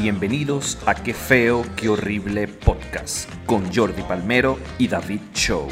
[0.00, 5.66] Bienvenidos a Qué feo, qué horrible podcast con Jordi Palmero y David Show.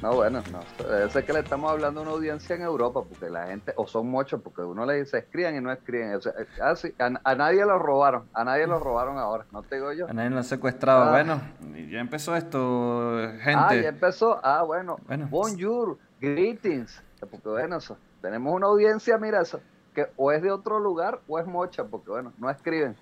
[0.00, 1.10] No, bueno, no.
[1.10, 4.06] Sé que le estamos hablando a una audiencia en Europa, porque la gente, o son
[4.06, 6.14] muchos, porque uno le dice escriban y no escriben.
[6.14, 6.32] O sea,
[6.62, 6.74] ah,
[7.22, 10.08] a, nadie lo robaron, a nadie lo robaron ahora, no te digo yo.
[10.08, 11.02] A nadie lo han secuestrado.
[11.02, 11.10] Ah.
[11.10, 11.42] Bueno,
[11.90, 13.54] ya empezó esto, gente.
[13.54, 14.40] Ah, ya empezó.
[14.42, 14.96] Ah, bueno.
[15.06, 15.28] bueno.
[15.28, 17.02] Bonjour, greetings.
[17.20, 19.60] Porque bueno, eso, tenemos una audiencia, mira eso,
[19.94, 22.96] que o es de otro lugar o es mocha, porque bueno, no escriben.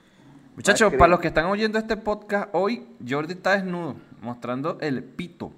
[0.55, 5.51] Muchachos, para los que están oyendo este podcast, hoy Jordi está desnudo, mostrando el pito,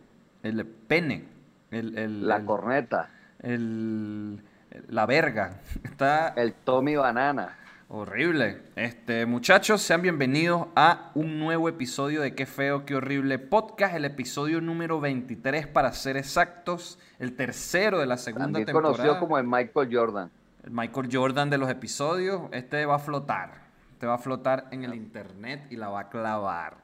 [0.44, 1.24] el pene,
[1.72, 3.10] el, la corneta,
[3.40, 4.40] el,
[4.88, 5.60] la verga.
[5.82, 7.58] Está el Tommy Banana.
[7.88, 8.62] Horrible.
[8.74, 14.04] Este, muchachos, sean bienvenidos a un nuevo episodio de Qué feo, qué horrible podcast, el
[14.04, 18.92] episodio número 23 para ser exactos, el tercero de la segunda También temporada.
[18.92, 20.30] conocido como el Michael Jordan.
[20.64, 23.62] El Michael Jordan de los episodios, este va a flotar.
[23.92, 26.78] Este va a flotar en el internet y la va a clavar.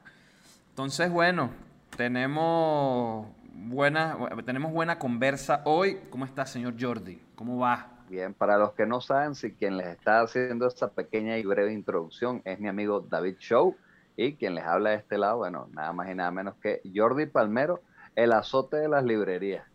[0.69, 1.49] Entonces, bueno,
[1.97, 5.97] tenemos buena, tenemos buena conversa hoy.
[6.09, 7.21] ¿Cómo está, señor Jordi?
[7.35, 7.92] ¿Cómo va?
[8.09, 11.73] Bien, para los que no saben, si quien les está haciendo esta pequeña y breve
[11.73, 13.75] introducción es mi amigo David Show
[14.15, 17.25] y quien les habla de este lado, bueno, nada más y nada menos que Jordi
[17.25, 17.81] Palmero,
[18.15, 19.65] el azote de las librerías.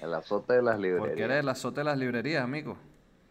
[0.00, 1.08] El azote de las librerías.
[1.08, 2.76] ¿Por qué eres el azote de las librerías, amigo?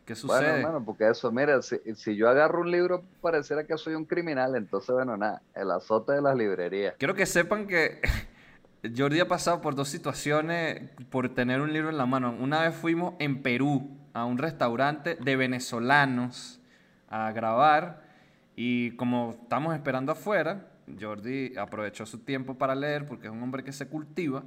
[0.06, 0.62] ¿Qué sucede?
[0.62, 4.56] Bueno, porque eso, mira, si, si, yo agarro un libro, pareciera que soy un criminal,
[4.56, 6.94] entonces, bueno, nada, el azote de las librerías.
[7.00, 8.02] Quiero que sepan que
[8.96, 12.36] Jordi ha pasado por dos situaciones por tener un libro en la mano.
[12.40, 16.62] Una vez fuimos en Perú a un restaurante de venezolanos
[17.10, 18.02] a grabar
[18.56, 23.66] y como estamos esperando afuera, Jordi aprovechó su tiempo para leer porque es un hombre
[23.66, 24.42] que se cultiva.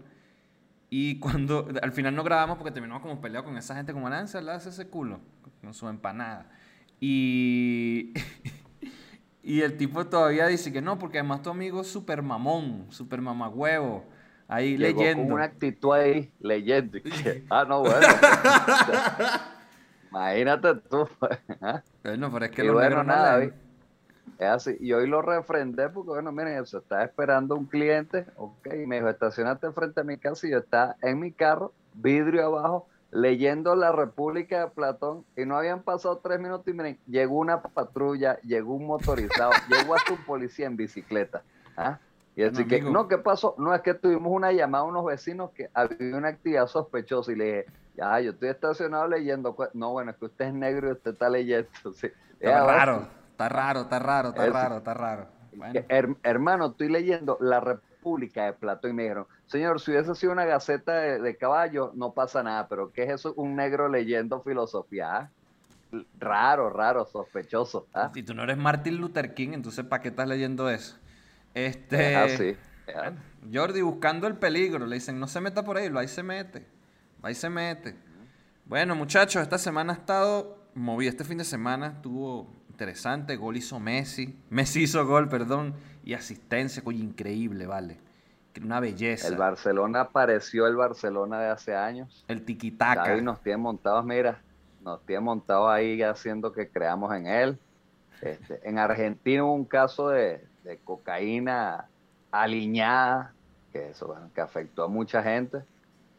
[0.89, 4.41] Y cuando al final no grabamos porque terminamos como peleado con esa gente como lanza,
[4.41, 5.21] le hace ese culo
[5.61, 6.51] con su empanada.
[6.99, 8.15] Y,
[9.43, 13.21] y el tipo todavía dice que no, porque además tu amigo es súper mamón, súper
[13.21, 14.07] mamagüevo.
[14.51, 15.25] Ahí leyendo.
[15.25, 16.97] Con una actitud ahí leyendo.
[17.51, 18.07] ah, no, bueno.
[20.11, 21.09] Imagínate tú.
[21.61, 21.83] ¿ah?
[22.03, 23.53] Bueno, pero es que y bueno, nada, es
[24.39, 24.77] así.
[24.81, 29.09] Y hoy lo refrendé porque, bueno, miren, eso, estaba esperando un cliente, ok, me dijo,
[29.09, 33.91] estacionate frente a mi casa y yo estaba en mi carro, vidrio abajo, leyendo La
[33.91, 38.75] República de Platón y no habían pasado tres minutos y miren, llegó una patrulla, llegó
[38.75, 41.43] un motorizado, llegó hasta un policía en bicicleta.
[41.77, 41.99] ¿ah?
[42.37, 43.57] Y así que, no, ¿qué pasó?
[43.59, 47.37] No, es que tuvimos una llamada a unos vecinos que había una actividad sospechosa y
[47.37, 47.67] le dije,
[47.99, 49.57] ya, yo estoy estacionado leyendo.
[49.75, 51.69] No, bueno, es que usted es negro y usted está leyendo.
[52.41, 55.27] Está raro, está raro, está raro, está raro, está raro.
[56.23, 60.45] hermano, estoy leyendo La República de Platón y me dijeron, señor, si hubiese sido una
[60.45, 63.35] gaceta de, caballo, no pasa nada, pero ¿qué es eso?
[63.35, 65.17] Un negro leyendo filosofía.
[65.17, 65.31] ¿ah?
[66.21, 67.89] Raro, raro, sospechoso.
[67.93, 68.13] ¿ah?
[68.15, 70.97] Si tú no eres Martin Luther King, entonces ¿para qué estás leyendo eso?
[71.55, 73.13] Este, ah,
[73.53, 76.78] Jordi buscando el peligro, le dicen, no se meta por ahí, lo ahí se mete.
[77.23, 77.97] Ahí se mete.
[78.65, 81.11] Bueno, muchachos, esta semana ha estado movida.
[81.11, 83.37] Este fin de semana estuvo interesante.
[83.37, 84.39] Gol hizo Messi.
[84.51, 85.75] Messi hizo gol, perdón.
[86.05, 87.99] Y asistencia, coño, increíble, vale.
[88.63, 89.29] Una belleza.
[89.29, 92.25] El Barcelona apareció el Barcelona de hace años.
[92.29, 93.17] El tiquitaca.
[93.17, 94.41] Y nos tiene montados, mira,
[94.83, 97.59] nos tiene montados ahí haciendo que creamos en él.
[98.21, 100.45] Este, en Argentina hubo un caso de,
[100.85, 101.87] cocaína
[102.31, 103.33] aliñada,
[103.73, 105.63] que eso que afectó a mucha gente.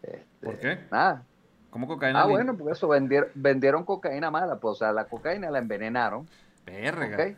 [0.02, 0.80] Este, ¿Por qué?
[0.92, 1.24] Nada.
[1.70, 2.22] ¿Cómo cocaína?
[2.22, 6.28] Ah, bueno, porque eso vendieron, vendieron cocaína mala, pues, o sea, la cocaína la envenenaron.
[6.66, 7.36] Verga.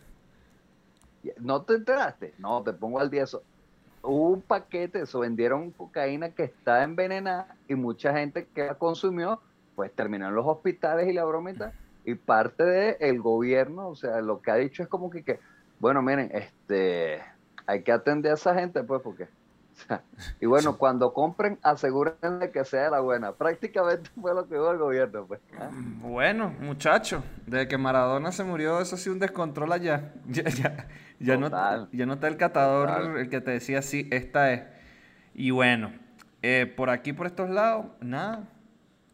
[1.38, 2.34] ¿No te enteraste?
[2.38, 3.44] No, te pongo al día eso.
[4.02, 9.40] Hubo un paquete, eso vendieron cocaína que está envenenada y mucha gente que la consumió,
[9.76, 11.74] pues terminó en los hospitales y la bromita.
[12.04, 15.40] Y parte del el gobierno, o sea, lo que ha dicho es como que, que,
[15.80, 17.22] bueno, miren, este,
[17.68, 19.28] hay que atender a esa gente, pues, porque
[20.42, 23.34] y bueno, cuando compren, asegúrense que sea la buena.
[23.34, 25.26] Prácticamente fue lo que dijo el gobierno.
[25.26, 25.42] Pues.
[25.60, 25.70] ¿ah?
[26.02, 30.14] Bueno, muchacho, desde que Maradona se murió, eso sí un descontrol allá.
[30.32, 30.88] Ya, ya,
[31.20, 31.50] ya, no,
[31.92, 34.64] ya no está el catador, el que te decía, sí, esta es.
[35.34, 35.92] Y bueno,
[36.42, 38.48] eh, por aquí, por estos lados, nada.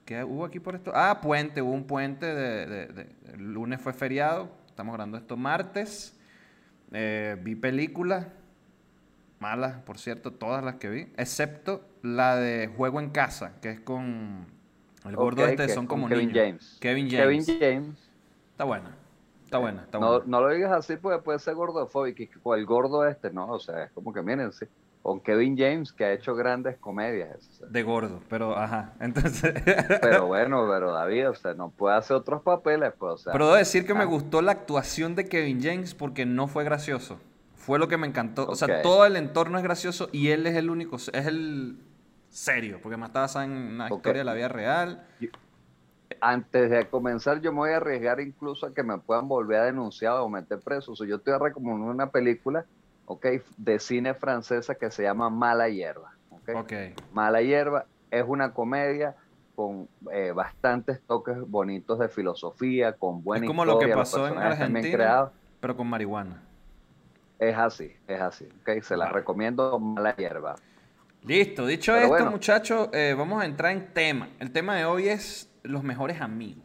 [0.05, 0.91] ¿Qué hubo aquí por esto?
[0.95, 2.25] Ah, puente, hubo un puente.
[2.25, 4.49] De, el lunes fue feriado.
[4.67, 6.17] Estamos grabando esto martes.
[6.91, 8.27] Eh, vi películas
[9.39, 13.79] malas, por cierto, todas las que vi, excepto la de Juego en Casa, que es
[13.79, 14.47] con
[15.05, 16.77] el gordo este, son como Kevin James.
[16.79, 17.45] Kevin James.
[17.45, 18.11] Kevin James.
[18.51, 18.95] Está buena.
[19.45, 20.25] Está buena, está no, buena.
[20.27, 23.83] No lo digas así porque puede ser gordofóbico, o el gordo este, no, o sea,
[23.83, 24.65] es como que miren, sí.
[25.01, 27.61] con Kevin James, que ha hecho grandes comedias.
[27.69, 28.93] De gordo, pero ajá.
[28.99, 29.53] Entonces.
[30.01, 33.31] pero bueno, pero David, o sea, no puede hacer otros papeles, pues, o sea.
[33.31, 34.05] Pero debo decir que me ah.
[34.05, 37.17] gustó la actuación de Kevin James porque no fue gracioso.
[37.67, 38.47] Fue lo que me encantó.
[38.47, 41.77] O sea, todo el entorno es gracioso y él es el único, es el
[42.29, 45.05] serio, porque más está en una historia de la vida real.
[46.21, 49.65] Antes de comenzar, yo me voy a arriesgar incluso a que me puedan volver a
[49.65, 50.93] denunciar o meter preso.
[50.93, 52.65] O sea, yo estoy recomendando una película
[53.07, 53.25] ¿ok?
[53.57, 56.13] De cine francesa que se llama Mala Hierba.
[56.29, 56.93] ¿okay?
[57.11, 59.15] Mala Hierba es una comedia
[59.55, 64.37] con eh, bastantes toques bonitos de filosofía, con buena Es como lo que pasó en
[64.37, 66.43] Argentina, pero con marihuana.
[67.39, 68.47] Es así, es así.
[68.61, 68.81] ¿okay?
[68.81, 70.55] Se la recomiendo Mala Hierba.
[71.23, 74.29] Listo, dicho esto, muchachos, eh, vamos a entrar en tema.
[74.39, 76.63] El tema de hoy es los mejores amigos.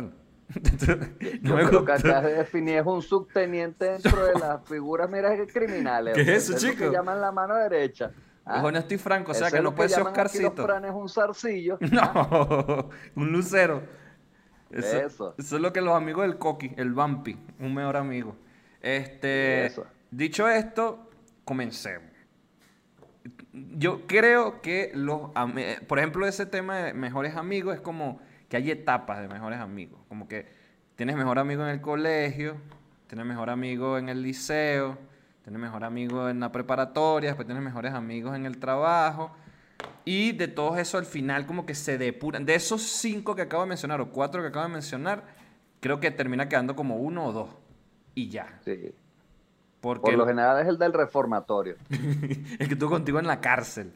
[1.43, 5.31] no me lo que acabas de definir es un subteniente dentro de las figuras mira
[5.47, 6.15] criminales.
[6.15, 6.87] ¿Qué es eso, chico?
[6.87, 8.11] que llaman la mano derecha.
[8.51, 10.67] Es ah, honesto y franco, o sea que no puede ser Oscarcito.
[10.85, 11.79] es un zarcillo.
[11.93, 12.87] No, ah.
[13.15, 13.83] un lucero.
[14.71, 15.35] Eso, eso.
[15.39, 18.37] es lo que los amigos del Coqui, el Bumpy, un mejor amigo.
[18.81, 19.73] Este,
[20.11, 21.11] dicho esto,
[21.45, 22.11] comencemos.
[23.53, 25.31] Yo creo que los,
[25.87, 30.01] por ejemplo, ese tema de mejores amigos es como que hay etapas de mejores amigos.
[30.09, 30.47] Como que
[30.97, 32.57] tienes mejor amigo en el colegio,
[33.07, 34.99] tienes mejor amigo en el liceo,
[35.51, 39.33] tienes mejor amigo en la preparatoria, después tienes mejores amigos en el trabajo.
[40.05, 42.47] Y de todos eso al final como que se depuran.
[42.47, 45.25] De esos cinco que acabo de mencionar o cuatro que acabo de mencionar,
[45.81, 47.51] creo que termina quedando como uno o dos.
[48.15, 48.61] Y ya.
[48.65, 48.95] Sí.
[49.81, 51.75] Por lo general es el del reformatorio.
[51.91, 53.93] el que estuvo contigo en la cárcel.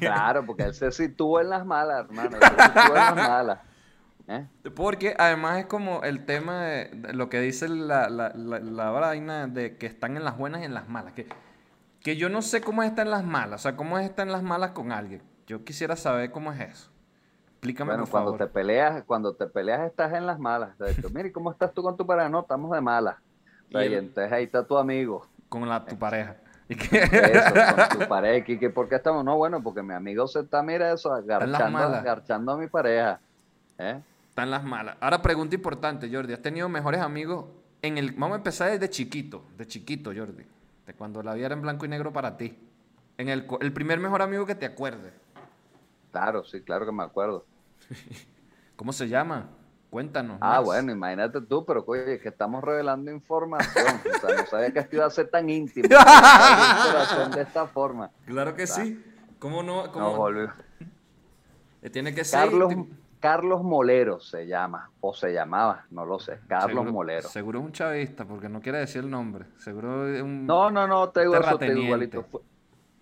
[0.00, 2.38] claro, porque él se sitúa en las malas, hermano.
[2.40, 3.58] se sitúa en las malas.
[4.28, 4.46] ¿Eh?
[4.74, 9.76] Porque además es como el tema de, lo que dice la, la, la, vaina de
[9.76, 11.14] que están en las buenas y en las malas.
[11.14, 11.26] Que,
[12.02, 13.60] que yo no sé cómo es estar en las malas.
[13.60, 15.22] O sea, cómo es estar en las malas con alguien.
[15.46, 16.90] Yo quisiera saber cómo es eso.
[17.52, 20.76] Explícame, bueno, cuando te peleas, cuando te peleas estás en las malas.
[21.12, 22.28] Mire, ¿cómo estás tú con tu pareja?
[22.28, 23.16] No, estamos de malas.
[23.70, 25.26] Y, entonces ahí está tu amigo.
[25.50, 26.36] Con la, tu pareja.
[26.68, 28.50] Eso, con tu pareja.
[28.50, 29.22] ¿Y que, por qué estamos?
[29.24, 33.20] No, bueno, porque mi amigo se está, mira eso, agarchando, a mi pareja.
[33.76, 34.00] ¿eh?
[34.38, 34.96] Están las malas.
[35.00, 36.32] Ahora, pregunta importante, Jordi.
[36.32, 37.46] ¿Has tenido mejores amigos
[37.82, 38.12] en el...
[38.12, 40.44] Vamos a empezar desde chiquito, de chiquito, Jordi.
[40.86, 42.56] De cuando la vida era en blanco y negro para ti.
[43.16, 45.12] En el, el primer mejor amigo que te acuerdes.
[46.12, 47.46] Claro, sí, claro que me acuerdo.
[48.76, 49.48] ¿Cómo se llama?
[49.90, 50.38] Cuéntanos.
[50.40, 53.86] Ah, bueno, imagínate tú, pero oye, es que estamos revelando información.
[53.86, 55.88] o sea, no sabía que esto iba a ser tan íntimo.
[57.34, 58.12] de esta forma.
[58.24, 59.04] Claro que sí.
[59.40, 59.90] ¿Cómo no?
[59.90, 60.30] Cómo?
[60.30, 60.52] No,
[61.82, 62.38] eh, Tiene que ser.
[62.38, 62.72] Carlos,
[63.20, 66.38] Carlos Molero se llama, o se llamaba, no lo sé.
[66.46, 67.28] Carlos Molero.
[67.28, 69.46] Seguro es un chavista, porque no quiere decir el nombre.
[69.58, 70.46] Seguro es un.
[70.46, 72.22] No, no, no, te digo eso, te digo igualito.
[72.22, 72.40] Fue,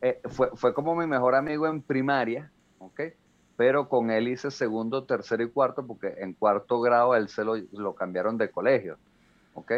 [0.00, 3.00] eh, fue, fue como mi mejor amigo en primaria, ¿ok?
[3.56, 7.94] pero con él hice segundo, tercero y cuarto, porque en cuarto grado él se lo,
[7.94, 8.98] cambiaron de colegio,
[9.54, 9.72] ¿ok?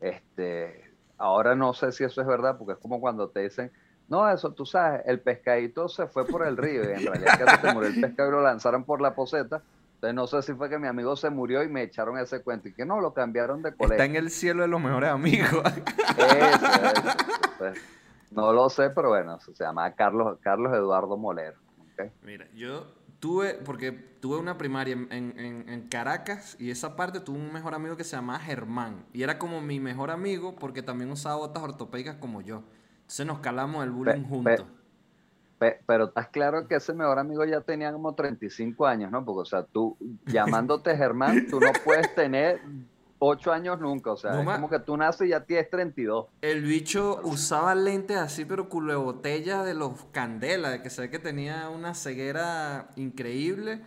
[0.00, 3.70] Este, ahora no sé si eso es verdad, porque es como cuando te dicen,
[4.08, 7.66] no, eso tú sabes, el pescadito se fue por el río, y en realidad que
[7.66, 9.62] se murió el pescado y lo lanzaron por la poseta,
[9.98, 12.68] entonces no sé si fue que mi amigo se murió y me echaron ese cuento,
[12.68, 13.94] y que no, lo cambiaron de colegio.
[13.94, 15.62] Está en el cielo de los mejores amigos.
[17.58, 17.76] Pues,
[18.30, 21.56] no lo sé, pero bueno, se llama Carlos, Carlos Eduardo Molero.
[22.22, 22.86] Mira, yo
[23.18, 28.04] tuve, porque tuve una primaria en, Caracas y esa parte tuve un mejor amigo que
[28.04, 29.04] se llamaba Germán.
[29.12, 32.62] Y era como mi mejor amigo porque también usaba botas ortopédicas como yo.
[33.00, 34.66] Entonces nos calamos el bullying juntos.
[35.58, 39.24] Pero estás claro que ese mejor amigo ya tenía como 35 años, ¿no?
[39.24, 39.96] Porque, o sea, tú
[40.26, 42.60] llamándote Germán, tú no puedes tener
[43.18, 46.26] 8 años nunca, o sea, es como que tú naces y ya tienes 32.
[46.40, 51.02] El bicho usaba lentes así, pero culo de botella de los candela, de que se
[51.02, 53.82] ve que tenía una ceguera increíble.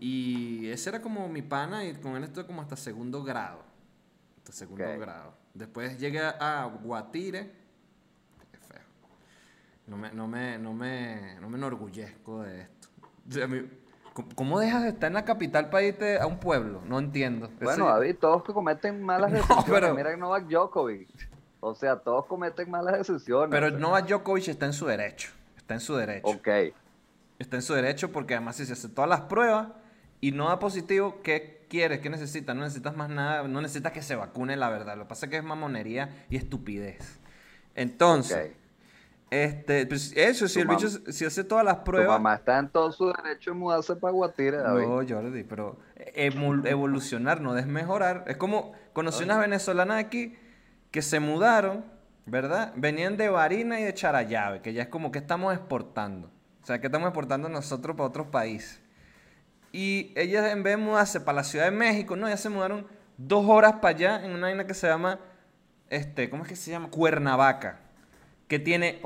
[0.00, 3.62] Y ese era como mi pana, y con él estoy como hasta segundo grado.
[4.38, 5.34] Hasta segundo grado.
[5.54, 7.61] Después llegué a Guatire
[9.86, 12.88] no me, no me, no me, no me enorgullezco de esto.
[14.34, 16.82] ¿Cómo dejas de estar en la capital para irte a un pueblo?
[16.86, 17.50] No entiendo.
[17.60, 19.64] Bueno, David, todos que cometen malas decisiones.
[19.66, 19.94] Pero...
[19.94, 21.08] Mira Novak Djokovic.
[21.60, 23.50] O sea, todos cometen malas decisiones.
[23.50, 25.30] Pero Novak Djokovic está en su derecho.
[25.56, 26.28] Está en su derecho.
[26.28, 26.48] Ok.
[27.38, 29.68] Está en su derecho porque además si se hace todas las pruebas
[30.20, 32.00] y no da positivo, ¿qué quieres?
[32.00, 32.54] ¿Qué necesitas?
[32.54, 33.48] No necesitas más nada.
[33.48, 34.96] No necesitas que se vacune la verdad.
[34.96, 37.18] Lo que pasa es que es mamonería y estupidez.
[37.74, 38.52] Entonces...
[39.32, 42.06] Este, pues eso, si el bicho si hace todas las pruebas.
[42.06, 44.82] Tu mamá está en todo su derecho de mudarse para Guatire, David.
[44.82, 48.24] No, Jordi, pero evolucionar no es mejorar.
[48.26, 50.36] Es como conocí unas venezolanas aquí
[50.90, 51.82] que se mudaron,
[52.26, 52.74] ¿verdad?
[52.76, 56.30] Venían de Barina y de Charayave, que ya es como que estamos exportando.
[56.62, 58.82] O sea, que estamos exportando nosotros para otros países.
[59.72, 62.86] Y ellas en vez de mudarse para la Ciudad de México, no, ya se mudaron
[63.16, 65.20] dos horas para allá en una vaina que se llama,
[65.88, 66.90] este, ¿cómo es que se llama?
[66.90, 67.81] Cuernavaca
[68.52, 69.00] que tiene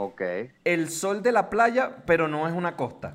[0.64, 3.14] el sol de la playa, pero no es una costa.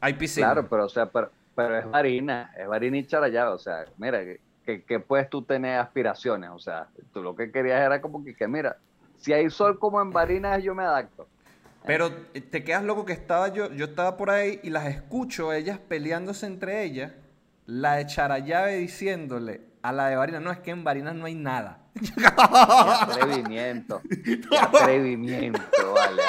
[0.00, 0.48] Hay piscina.
[0.48, 4.18] Claro, pero o sea, pero, es marina, es marina y charallá, o sea, mira,
[4.64, 8.78] que, puedes tú tener aspiraciones, o sea, tú lo que querías era como que, mira,
[9.18, 11.28] si hay sol como en Barinas, yo me adapto.
[11.86, 12.10] Pero
[12.50, 16.46] te quedas loco que estaba yo, yo estaba por ahí y las escucho ellas peleándose
[16.46, 17.12] entre ellas,
[17.66, 21.36] la de Charallave diciéndole a la de Barinas, no, es que en Barinas no hay
[21.36, 21.79] nada.
[21.94, 24.00] Qué atrevimiento.
[24.24, 26.22] Qué atrevimiento, vale.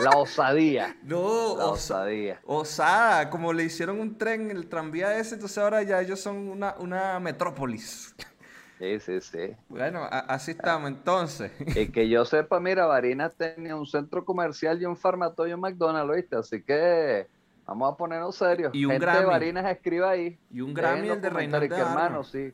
[0.00, 0.96] La osadía.
[1.02, 2.40] No, la osadía.
[2.44, 6.74] Osada, como le hicieron un tren, el tranvía ese, entonces ahora ya ellos son una,
[6.78, 8.14] una metrópolis.
[8.78, 9.56] Sí, sí, sí.
[9.68, 11.50] Bueno, así estamos entonces.
[11.74, 16.36] Y que yo sepa, mira, Barinas tenía un centro comercial y un farmatorio McDonald's, ¿viste?
[16.36, 17.26] Así que
[17.66, 18.72] vamos a ponernos serios.
[18.72, 19.20] Y un Gente Grammy.
[19.20, 20.38] de Barinas escriba ahí.
[20.52, 22.52] Y un Grammy el de Reinaldo hermano, sí.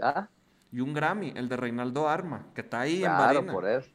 [0.00, 0.28] ¿Ah?
[0.72, 3.52] Y un Grammy, el de Reinaldo Arma, que está ahí en Barina.
[3.52, 3.88] por eso.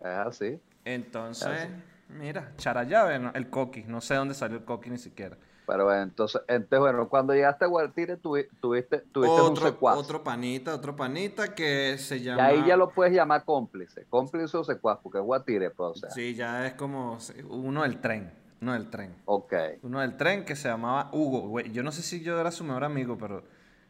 [0.00, 0.60] Es así.
[0.84, 1.68] Entonces,
[2.08, 5.36] mira, Charallave, el coqui, no sé dónde salió el coqui ni siquiera.
[5.66, 9.96] Pero bueno, entonces, entonces bueno, cuando llegaste a Guartire tuviste, tuviste otro, un secuaz.
[9.98, 12.52] Otro panita, otro panita que se llama...
[12.52, 15.94] Y ahí ya lo puedes llamar cómplice, cómplice o secuaz, porque es Guatire, pues, o
[15.94, 16.10] sea.
[16.10, 17.18] Sí, ya es como
[17.48, 19.16] uno del tren, uno del tren.
[19.24, 19.54] Ok.
[19.82, 22.84] Uno del tren que se llamaba Hugo, Yo no sé si yo era su mejor
[22.84, 23.42] amigo, pero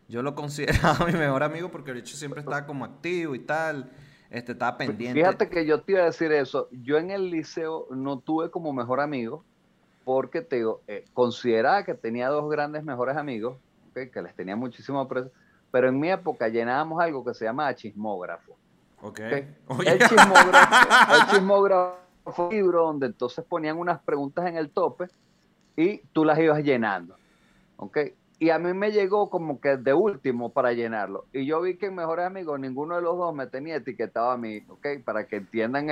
[0.09, 3.91] yo lo consideraba mi mejor amigo porque el hecho siempre estaba como activo y tal.
[4.31, 5.19] Este, estaba pendiente.
[5.21, 6.69] Fíjate que yo te iba a decir eso.
[6.73, 9.45] Yo en el liceo no tuve como mejor amigo
[10.05, 13.59] porque te digo, eh, consideraba que tenía dos grandes mejores amigos,
[13.93, 15.33] que les tenía muchísimo aprecio,
[15.71, 18.57] pero en mi época llenábamos algo que se llama chismógrafo.
[19.01, 19.57] Okay.
[19.87, 21.97] El chismógrafo, el chismógrafo
[22.27, 25.07] fue un libro donde entonces ponían unas preguntas en el tope
[25.77, 27.17] y tú las ibas llenando.
[27.77, 28.15] ¿okay?
[28.39, 31.27] Y a mí me llegó como que de último para llenarlo.
[31.33, 34.37] Y yo vi que en Mejores Amigos ninguno de los dos me tenía etiquetado a
[34.37, 34.87] mí, ¿ok?
[35.05, 35.89] Para que entiendan.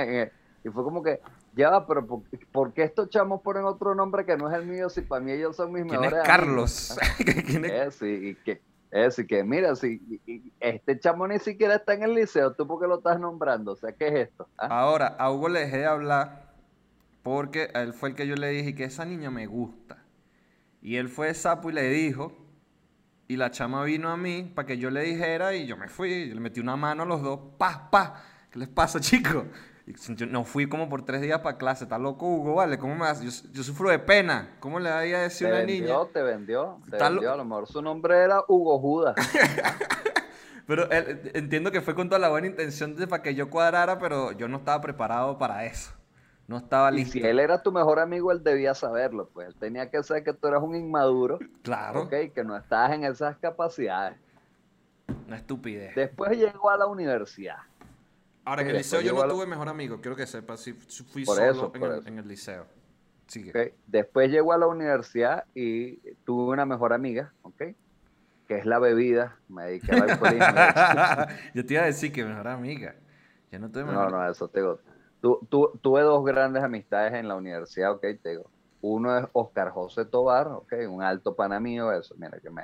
[0.63, 1.19] y fue como que,
[1.55, 2.05] ya pero
[2.51, 5.31] ¿por, qué estos chamos ponen otro nombre que no es el mío si para mí
[5.31, 6.97] ellos son mis mejores es Carlos?
[7.47, 8.01] ¿Quién es?
[8.03, 8.61] y que,
[8.91, 10.21] es, y que mira, si
[10.59, 13.71] este chamo ni siquiera está en el liceo, ¿tú por qué lo estás nombrando?
[13.71, 14.47] O sea, ¿qué es esto?
[14.57, 14.67] ¿Ah?
[14.81, 16.53] Ahora, a Hugo le dejé de hablar
[17.23, 20.04] porque él fue el que yo le dije que esa niña me gusta.
[20.85, 22.31] Y él fue sapo y le dijo,
[23.27, 26.25] y la chama vino a mí para que yo le dijera y yo me fui,
[26.25, 29.45] le metí una mano a los dos, pa, pa, ¿qué les pasa chicos?
[30.09, 32.77] Yo no fui como por tres días para clase, está loco Hugo, ¿vale?
[32.77, 33.19] ¿Cómo me vas?
[33.51, 36.11] Yo, sufro de pena, ¿cómo le voy a decir a una vendió, niña?
[36.13, 39.15] Te vendió, te vendió, a lo mejor su nombre era Hugo Judas.
[40.67, 44.33] pero entiendo que fue con toda la buena intención de para que yo cuadrara, pero
[44.33, 45.94] yo no estaba preparado para eso.
[46.47, 47.17] No estaba listo.
[47.17, 50.23] Y si él era tu mejor amigo, él debía saberlo, pues él tenía que saber
[50.23, 51.39] que tú eras un inmaduro.
[51.63, 52.03] Claro.
[52.03, 54.17] Ok, que no estabas en esas capacidades.
[55.27, 55.95] Una estupidez.
[55.95, 57.57] Después llegó a la universidad.
[58.43, 61.71] Ahora, en el liceo yo no tuve mejor amigo, quiero que sepas, si fui solo
[62.05, 62.67] en, el, liceo.
[63.25, 63.73] Sigue.
[63.87, 67.63] Después llegó a la universidad y tuve una mejor amiga, ¿ok?
[68.47, 70.45] Que es la bebida, me dediqué al alcoholismo.
[71.55, 72.93] yo te iba a decir que mejor amiga.
[73.51, 74.61] Yo no tuve mejor No, no, eso te
[75.25, 78.49] digo tuve dos grandes amistades en la universidad, ok, te digo.
[78.81, 82.63] Uno es Oscar José Tobar, ok, un alto pana mío, eso, mira, que me,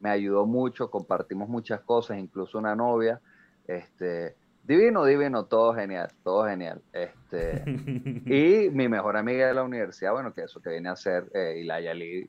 [0.00, 3.20] me ayudó mucho, compartimos muchas cosas, incluso una novia,
[3.68, 6.82] este, Divino, divino, todo genial, todo genial.
[6.92, 11.30] Este, y mi mejor amiga de la universidad, bueno, que eso que viene a ser
[11.34, 12.28] eh, Ilaya Lee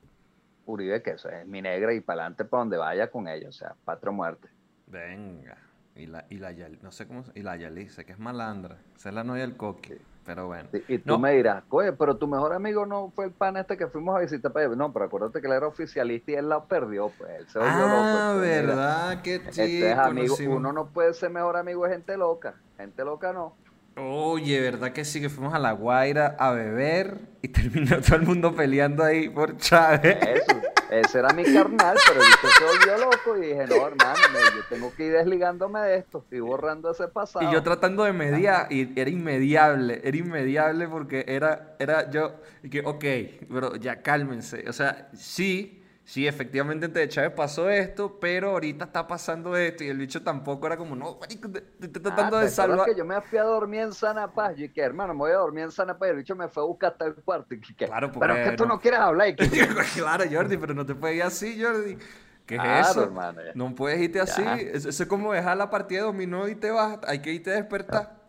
[0.66, 3.52] Uribe, que eso es mi negra y para adelante para donde vaya con ella, o
[3.52, 4.48] sea, patro muerte.
[4.86, 5.56] Venga.
[5.94, 9.10] Y la, y la no sé cómo, y la Yali, sé que es malandra, esa
[9.10, 10.68] es la novia del coque, pero bueno.
[10.88, 13.86] Y, tú me dirás, oye, pero tu mejor amigo no fue el pan este que
[13.88, 17.10] fuimos a visitar para No, pero acuérdate que él era oficialista y él la perdió,
[17.18, 19.60] pues, él se volvió ah, verdad, que sí.
[19.60, 23.54] Este amigo, uno no puede ser mejor amigo de gente loca, gente loca no.
[23.96, 25.20] Oye, ¿verdad que sí?
[25.20, 29.58] Que fuimos a La Guaira a beber y terminó todo el mundo peleando ahí por
[29.58, 30.16] Chávez.
[30.22, 30.62] Eso,
[31.00, 34.18] ese era mi carnal, pero yo se volvió loco y dije, no, hermano,
[34.54, 37.48] yo tengo que ir desligándome de esto, estoy borrando ese pasado.
[37.48, 42.70] Y yo tratando de mediar, y era inmediable, era inmediable porque era, era yo, y
[42.70, 43.04] que, ok,
[43.52, 44.68] pero ya cálmense.
[44.68, 49.88] O sea, sí sí, efectivamente entre Chávez pasó esto, pero ahorita está pasando esto y
[49.88, 52.86] el bicho tampoco era como, no, marico, te, estoy tratando de salvar.
[52.88, 55.36] que yo me fui a dormir en Sana Paz, y que hermano, me voy a
[55.36, 57.54] dormir en Sana Paz y el bicho me fue a buscar hasta el cuarto.
[57.54, 59.28] Y que, claro, porque pero es que tú no quieres hablar.
[59.28, 59.48] Y que...
[59.94, 61.98] claro, Jordi, pero no te puedes ir así, Jordi.
[62.46, 63.04] ¿Qué es eso?
[63.04, 64.42] Hermano, no puedes irte así.
[64.42, 66.98] Eso, es como dejar la partida de dominó y te vas.
[67.06, 68.21] Hay que irte a despertar.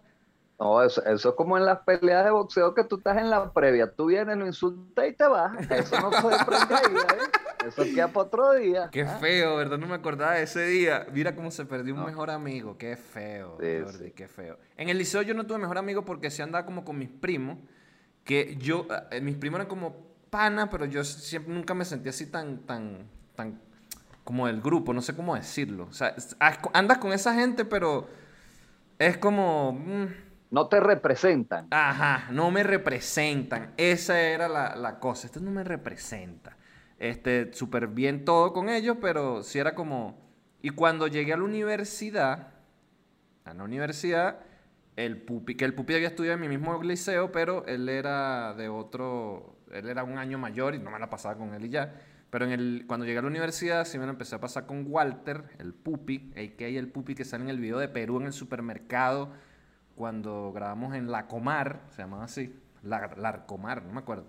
[0.63, 3.51] No, eso, eso, es como en las peleas de boxeo que tú estás en la
[3.51, 3.91] previa.
[3.93, 5.60] Tú vienes, lo insultas y te vas.
[5.70, 7.67] Eso no puede ahí, ¿eh?
[7.67, 8.88] Eso queda para otro día.
[8.89, 9.17] Qué ¿ah?
[9.20, 9.77] feo, ¿verdad?
[9.77, 11.05] No me acordaba de ese día.
[11.12, 12.77] Mira cómo se perdió un mejor amigo.
[12.77, 14.58] Qué feo, Jordi, qué feo.
[14.77, 17.58] En el liceo yo no tuve mejor amigo porque se andaba como con mis primos.
[18.24, 19.98] Que yo, eh, mis primos eran como
[20.29, 23.60] pana, pero yo siempre nunca me sentía así tan, tan, tan,
[24.24, 24.93] como del grupo.
[24.93, 25.88] No sé cómo decirlo.
[25.89, 26.15] O sea,
[26.72, 28.08] andas con esa gente, pero
[28.98, 29.74] es como...
[29.74, 30.22] Mm,
[30.53, 31.65] no te representan.
[31.72, 33.74] Ajá, no me representan.
[33.75, 35.25] Esa era la, cosa.
[35.25, 36.57] Esto no me representa.
[37.00, 40.15] Este, súper bien todo con ellos, pero sí era como...
[40.62, 42.50] Y cuando llegué a la universidad,
[43.45, 44.41] a la universidad,
[44.95, 48.69] el pupi, que el pupi había estudiado en mi mismo liceo, pero él era de
[48.69, 51.95] otro, él era un año mayor y no me la pasaba con él y ya.
[52.29, 54.86] Pero en el, cuando llegué a la universidad, sí me la empecé a pasar con
[54.88, 56.67] Walter, el pupi, a.k.a.
[56.67, 59.31] el pupi que sale en el video de Perú en el supermercado
[59.95, 64.25] cuando grabamos en La Comar, se llamaba así, La, Larcomar, no me acuerdo.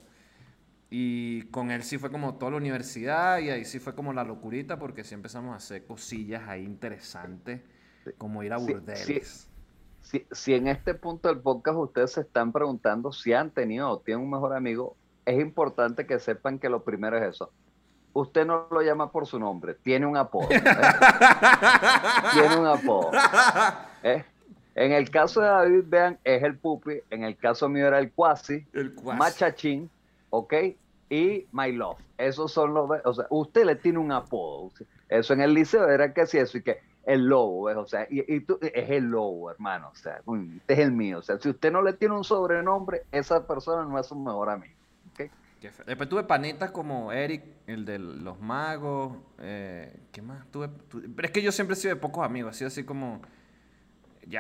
[0.91, 4.23] Y con él sí fue como toda la universidad y ahí sí fue como la
[4.23, 7.63] locurita porque sí empezamos a hacer cosillas ahí interesantes,
[8.19, 9.49] como ir a burdeles.
[10.31, 14.23] si, en este punto del podcast ustedes se están preguntando si han tenido o tienen
[14.25, 17.51] un mejor amigo, es importante que sepan que lo primero es eso.
[18.13, 20.49] Usted no lo llama por su nombre, tiene un apodo.
[20.53, 20.63] ¿eh?
[22.35, 23.11] tiene un apodo.
[24.05, 24.25] ¿eh?
[24.75, 27.01] En el caso de David, vean, es el pupi.
[27.11, 29.89] En el caso mío era el cuasi, el machachín,
[30.31, 30.55] ¿ok?
[31.11, 31.99] Y my love.
[32.19, 32.91] Esos son los.
[33.05, 34.73] O sea, usted le tiene un apodo.
[35.09, 38.41] Eso en el liceo era que sí, eso y que el lobo, o sea, y,
[38.41, 40.23] tú, es el lobo, hermano, o sea,
[40.57, 41.19] este es el mío.
[41.19, 44.49] O sea, si usted no le tiene un sobrenombre, esa persona no es un mejor
[44.49, 44.75] amigo.
[45.13, 45.31] ¿okay?
[45.87, 49.19] Después tuve panetas como Eric, el de los magos.
[49.39, 50.47] Eh, ¿Qué más?
[50.51, 50.71] Tuve,
[51.15, 53.21] pero es que yo siempre he sido de pocos amigos, así así como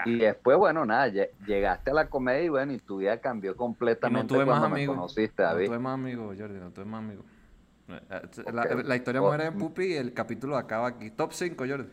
[0.06, 1.08] y después, bueno, nada,
[1.46, 4.96] llegaste a la comedia y bueno, y tu vida cambió completamente no tuve más amigos.
[4.96, 5.64] conociste, David.
[5.64, 7.24] No tuve más amigos, Jordi, no tuve más amigos.
[7.88, 11.10] Eh, eh, la, historia muere en Pupi y el capítulo acaba aquí.
[11.10, 11.90] Top 5, Jordi.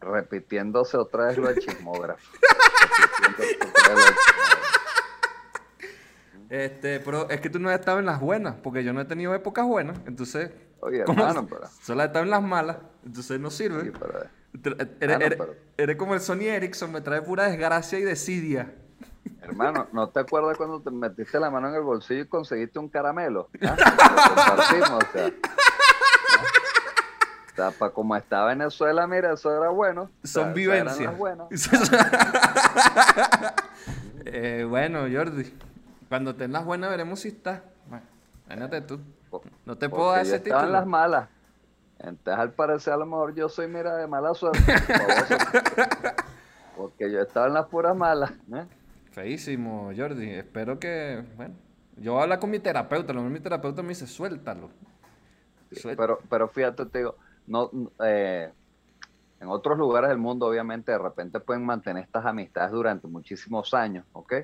[0.00, 2.32] Repitiéndose otra vez lo de chismógrafo.
[6.50, 9.06] este, pero es que tú no has estado en las buenas, porque yo no he
[9.06, 10.50] tenido épocas buenas, entonces...
[10.80, 11.66] Oye, hermano, pero...
[11.80, 13.84] Solo has estado en las malas, entonces no sirve.
[13.84, 14.20] Sí, pero...
[15.78, 18.74] Eres, como el Sony Ericsson, me trae pura desgracia y desidia.
[19.42, 22.88] Hermano, ¿no te acuerdas cuando te metiste la mano en el bolsillo y conseguiste un
[22.88, 23.48] caramelo?
[23.62, 23.76] ¿Ah?
[24.92, 25.00] o
[27.54, 27.70] sea.
[27.78, 30.10] para como está Venezuela, mira, eso era bueno.
[30.24, 31.14] Son vivencias.
[34.24, 35.52] eh, bueno, Jordi,
[36.08, 37.62] cuando tengas buenas veremos si está.
[38.46, 39.00] Bueno, tú.
[39.64, 40.56] No te puedo dar ese título.
[40.56, 41.28] Estaban las malas.
[41.98, 44.60] Entonces, al parecer, a lo mejor yo soy, mira, de mala suerte.
[46.76, 48.32] Porque yo estaba en las puras malas.
[48.52, 48.66] ¿eh?
[49.12, 50.30] Feísimo, Jordi.
[50.30, 51.54] Espero que, bueno,
[51.96, 53.12] yo hablo con mi terapeuta.
[53.12, 54.70] Lo mi terapeuta me dice, suéltalo.
[55.82, 57.70] Pero, pero fíjate, te digo, no,
[58.04, 58.52] eh,
[59.40, 64.04] en otros lugares del mundo, obviamente, de repente pueden mantener estas amistades durante muchísimos años,
[64.12, 64.34] ¿ok?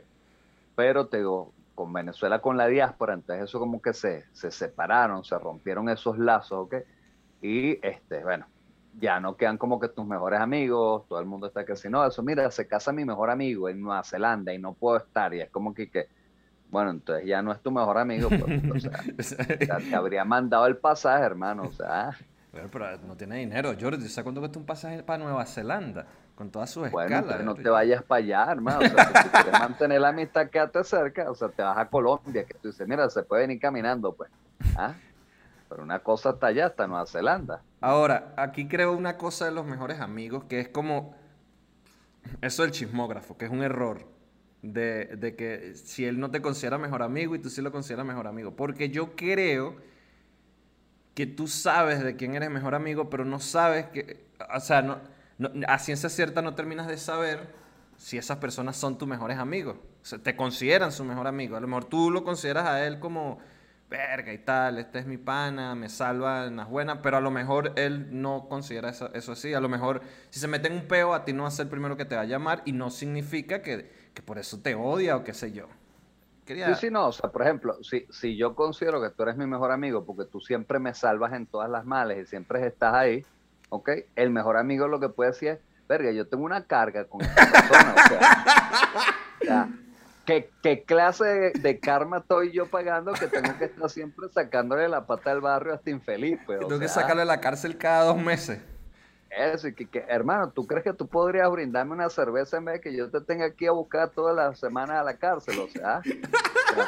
[0.75, 5.25] Pero te digo, con Venezuela, con la diáspora, entonces eso como que se, se separaron,
[5.25, 6.75] se rompieron esos lazos, ¿ok?
[7.43, 8.47] Y este, bueno,
[8.99, 12.07] ya no quedan como que tus mejores amigos, todo el mundo está que si no,
[12.07, 15.41] eso, mira, se casa mi mejor amigo en Nueva Zelanda y no puedo estar, y
[15.41, 16.09] es como que, que
[16.71, 20.77] bueno, entonces ya no es tu mejor amigo, pues, o sea, te habría mandado el
[20.77, 22.17] pasaje, hermano, o sea.
[22.71, 26.07] pero no tiene dinero, Jordi, ¿sabes cuánto cuesta un pasaje para Nueva Zelanda?
[26.35, 27.37] con todas sus Bueno, escalas.
[27.37, 28.79] pero no te vayas para allá, hermano.
[28.81, 31.31] O sea, si quieres mantener la amistad, quédate cerca.
[31.31, 34.31] O sea, te vas a Colombia, que tú dices, mira, se puede venir caminando, pues.
[34.77, 34.95] ¿Ah?
[35.73, 37.63] Pero una cosa está allá, hasta Nueva Zelanda.
[37.81, 41.15] Ahora, aquí creo una cosa de los mejores amigos, que es como
[42.43, 44.07] eso del chismógrafo, que es un error.
[44.61, 48.05] De, de que si él no te considera mejor amigo y tú sí lo consideras
[48.05, 48.55] mejor amigo.
[48.55, 49.77] Porque yo creo
[51.15, 54.99] que tú sabes de quién eres mejor amigo, pero no sabes que, o sea, no,
[55.39, 57.49] no- a ciencia cierta no terminas de saber
[57.97, 59.77] si esas personas son tus mejores amigos.
[60.03, 61.57] O sea, te consideran su mejor amigo.
[61.57, 63.39] A lo mejor tú lo consideras a él como,
[63.93, 67.31] verga y tal, este es mi pana, me salva en las buenas, pero a lo
[67.31, 69.53] mejor él no considera eso, eso así.
[69.53, 70.01] A lo mejor
[70.31, 72.07] si se mete en un peo, a ti no va a ser el primero que
[72.07, 75.35] te va a llamar y no significa que, que por eso te odia o qué
[75.35, 75.69] sé yo.
[76.47, 76.75] Quería...
[76.75, 77.09] Sí, sí, no.
[77.09, 80.25] O sea, por ejemplo, si, si yo considero que tú eres mi mejor amigo porque
[80.25, 83.25] tú siempre me salvas en todas las males y siempre estás ahí,
[83.69, 83.91] ¿ok?
[84.17, 87.47] El mejor amigo lo que puede decir es, verga, yo tengo una carga con esta
[87.53, 87.95] persona.
[89.41, 89.69] o sea,
[90.25, 94.89] ¿qué, qué clase de, de karma estoy yo pagando que tengo que estar siempre sacándole
[94.89, 96.39] la pata al barrio hasta infeliz?
[96.47, 98.61] Pues, tengo que sacarle de la cárcel cada dos meses.
[99.31, 102.75] Eso, y que, que, hermano, ¿tú crees que tú podrías brindarme una cerveza en vez
[102.75, 105.59] de que yo te tenga aquí a buscar todas las semanas a la cárcel?
[105.59, 106.87] O sea, o sea,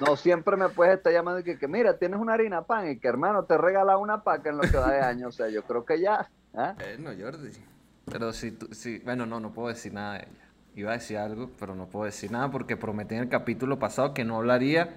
[0.00, 2.98] no siempre me puedes estar llamando y que, que, mira, tienes una harina pan y
[2.98, 5.28] que hermano te regala una paca en lo que va de año.
[5.28, 6.30] O sea, yo creo que ya.
[6.54, 6.74] ¿ah?
[6.74, 7.50] Bueno, Jordi.
[8.10, 10.47] Pero si tú, si, bueno, no, no puedo decir nada de ella.
[10.78, 14.14] Iba a decir algo, pero no puedo decir nada porque prometí en el capítulo pasado
[14.14, 14.88] que no hablaría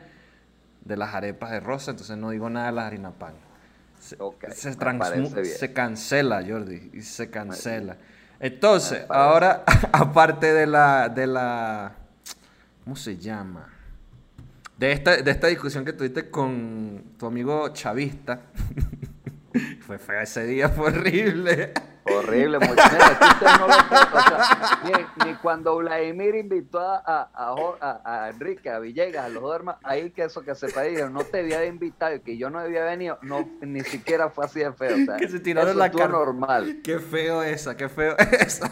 [0.85, 3.33] de las arepas de rosa, entonces no digo nada de las harina pan.
[3.99, 7.97] Se, cancela, Jordi, y se cancela.
[8.39, 11.93] Entonces, ahora, aparte de la, de la,
[12.83, 13.67] ¿cómo se llama?
[14.77, 18.39] De esta, de esta discusión que tuviste con tu amigo chavista.
[19.85, 21.73] fue feo ese día, fue horrible.
[22.03, 23.19] Horrible, ustedes
[23.59, 28.71] no lo o sea, ni, ni cuando Vladimir invitó a, a, a a- a Enrique,
[28.71, 31.59] a Villegas, a los dos hermanos, ahí que eso que se dijeron, no te debía
[31.59, 34.95] de invitar, y que yo no debía venido, no, ni siquiera fue así de feo.
[34.95, 36.07] O sea, Que se tiraron la cara.
[36.07, 36.79] normal.
[36.83, 38.71] Qué feo esa, qué feo esa.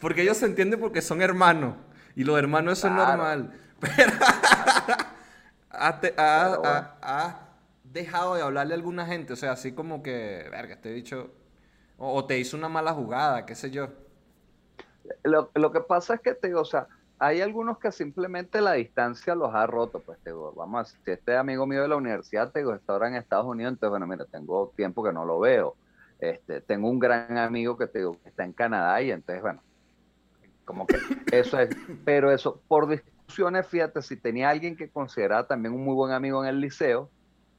[0.00, 1.74] Porque ellos se entienden porque son hermanos.
[2.16, 3.16] Y los hermanos eso es Claro.
[3.18, 3.52] normal.
[3.78, 4.12] Pero
[5.70, 6.14] has, te-
[7.92, 9.32] dejado de hablarle a alguna gente.
[9.32, 11.30] O sea, así como que, verga, este dicho.
[11.98, 13.88] O, te hizo una mala jugada, qué sé yo.
[15.22, 16.88] Lo, lo que pasa es que te o sea,
[17.22, 21.36] hay algunos que simplemente la distancia los ha roto, pues te digo, vamos si este
[21.36, 24.24] amigo mío de la universidad, te digo, está ahora en Estados Unidos, entonces, bueno, mira,
[24.24, 25.76] tengo tiempo que no lo veo.
[26.18, 29.62] Este, tengo un gran amigo que te digo, está en Canadá y entonces, bueno,
[30.64, 30.96] como que
[31.30, 31.68] eso es,
[32.04, 36.42] pero eso, por discusiones, fíjate, si tenía alguien que consideraba también un muy buen amigo
[36.42, 37.08] en el liceo,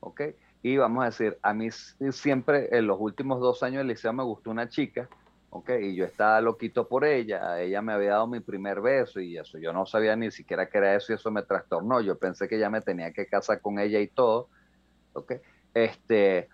[0.03, 0.21] ¿ok?
[0.61, 4.23] Y vamos a decir, a mí siempre, en los últimos dos años del liceo me
[4.23, 5.09] gustó una chica,
[5.49, 5.71] ¿ok?
[5.81, 9.57] Y yo estaba loquito por ella, ella me había dado mi primer beso y eso,
[9.57, 12.57] yo no sabía ni siquiera que era eso y eso me trastornó, yo pensé que
[12.57, 14.49] ya me tenía que casar con ella y todo,
[15.13, 15.33] ¿ok?
[15.73, 16.49] Este,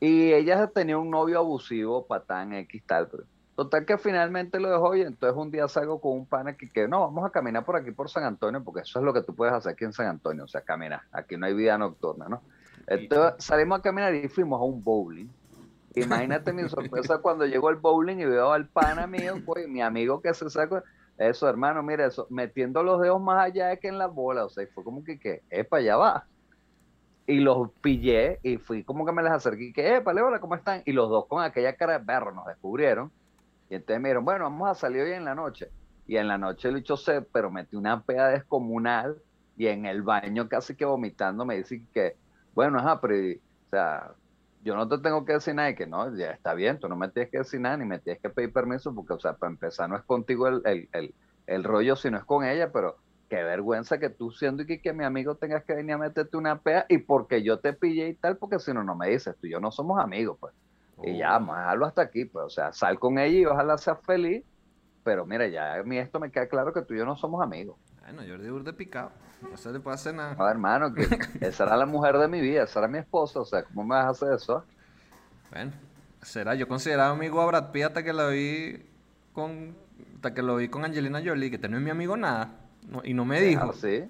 [0.00, 4.96] y ella tenía un novio abusivo, patán, X tal, pero total que finalmente lo dejó
[4.96, 7.76] y entonces un día salgo con un pana que, que no, vamos a caminar por
[7.76, 10.08] aquí por San Antonio, porque eso es lo que tú puedes hacer aquí en San
[10.08, 12.42] Antonio, o sea, caminar, aquí no hay vida nocturna, ¿no?
[12.86, 15.28] Entonces salimos a caminar y fuimos a un bowling.
[15.94, 20.20] Imagínate mi sorpresa cuando llegó el bowling y veo al pana mío, pues, mi amigo
[20.20, 20.82] que se sacó.
[21.16, 24.50] Eso, hermano, mira eso, metiendo los dedos más allá de que en la bola, o
[24.50, 26.26] sea, fue como que, que, epa, allá va.
[27.26, 30.54] Y los pillé y fui como que me les acerqué y que, epa, hola, ¿cómo
[30.54, 30.82] están?
[30.84, 33.10] Y los dos con aquella cara de perro nos descubrieron.
[33.70, 35.70] Y entonces me dijeron, bueno, vamos a salir hoy en la noche.
[36.06, 39.16] Y en la noche el bicho se, pero metí una peda descomunal
[39.56, 42.14] y en el baño casi que vomitando me dice que,
[42.56, 44.14] bueno, ajá, pero, o sea,
[44.62, 46.96] yo no te tengo que decir nada y que no, ya está bien, tú no
[46.96, 49.52] me tienes que decir nada ni me tienes que pedir permiso porque, o sea, para
[49.52, 51.16] empezar no es contigo el, el, el,
[51.46, 52.96] el rollo, sino es con ella, pero
[53.28, 56.36] qué vergüenza que tú siendo y que, que mi amigo tengas que venir a meterte
[56.38, 59.36] una pea y porque yo te pillé y tal, porque si no, no me dices,
[59.40, 60.54] tú y yo no somos amigos, pues.
[61.02, 63.98] Y ya, a dejarlo hasta aquí, pues, o sea, sal con ella y ojalá seas
[64.04, 64.44] feliz,
[65.04, 67.42] pero mira, ya a mí esto me queda claro que tú y yo no somos
[67.42, 67.78] amigos.
[68.06, 69.10] Bueno, Jordi Urde picado.
[69.42, 70.34] No se le puede hacer nada.
[70.34, 71.06] No, hermano, que
[71.40, 73.94] esa era la mujer de mi vida, esa era mi esposa, o sea, ¿cómo me
[73.96, 74.64] vas a hacer eso?
[75.50, 75.72] Bueno,
[76.22, 76.54] será.
[76.54, 78.82] Yo consideraba amigo a Brad Pitt hasta que lo vi
[79.32, 79.76] con.
[80.16, 82.50] Hasta que lo vi con Angelina Jolie, que no es mi amigo nada.
[82.88, 83.70] no- y no me Es dijo.
[83.70, 84.04] así,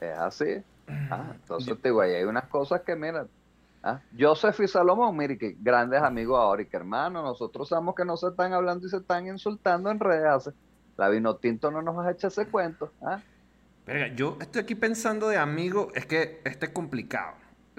[0.00, 0.62] es así.
[1.10, 3.26] Ah, entonces te digo, ahí hay unas cosas que, mira,
[3.82, 8.04] ah, Joseph y Salomón, mire, que grandes amigos ahora, y que hermano, nosotros sabemos que
[8.04, 10.26] no se están hablando y se están insultando en redes.
[10.26, 10.52] hace-
[10.98, 12.92] La vino tinto no nos vas a echar ese cuento.
[13.00, 13.20] ¿ah?
[13.86, 17.36] Verga, yo estoy aquí pensando de amigo, es que este es complicado.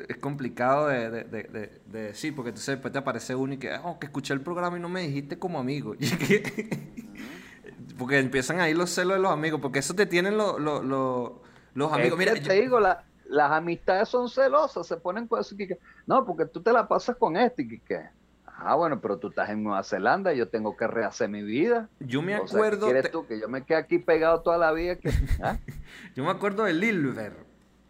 [0.07, 3.75] es complicado de, de, de, de decir, porque entonces después te aparece uno y que,
[3.83, 5.93] oh, que escuché el programa y no me dijiste como amigo.
[7.99, 10.83] porque empiezan ahí los celos de los amigos, porque eso te tienen los, los,
[11.75, 12.17] los, amigos.
[12.17, 15.77] Mira, te digo, las amistades son celosas, se ponen con eso que,
[16.07, 18.09] no, porque tú te la pasas con este y que,
[18.61, 21.89] ah, bueno, pero tú estás en Nueva Zelanda yo tengo que rehacer mi vida.
[21.99, 22.87] Yo me acuerdo.
[22.87, 23.25] ¿qué quieres tú?
[23.25, 24.95] Que yo me quede aquí pegado toda la vida.
[24.95, 25.09] Que,
[25.43, 25.57] ¿ah?
[26.15, 27.49] yo me acuerdo de Lilver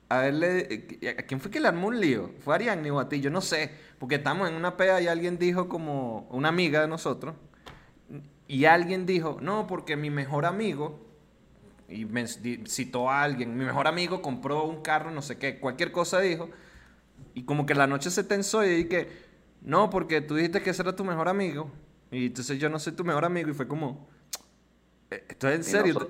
[0.10, 0.67] a verle,
[1.01, 2.32] eh, ¿a quién fue que le armó un lío?
[2.39, 3.21] ¿Fue Ariadne o a ti?
[3.21, 6.88] Yo no sé, porque estamos en una pea y alguien dijo como, una amiga de
[6.88, 7.36] nosotros,
[8.47, 10.99] y alguien dijo, no, porque mi mejor amigo,
[11.88, 15.91] y me citó a alguien, mi mejor amigo compró un carro, no sé qué, cualquier
[15.91, 16.49] cosa dijo,
[17.36, 19.29] y como que la noche se tensó y dije,
[19.62, 21.72] no, porque tú dijiste que ese era tu mejor amigo,
[22.12, 24.08] y entonces yo no soy tu mejor amigo, y fue como,
[25.12, 26.08] eh, ¿esto es en serio?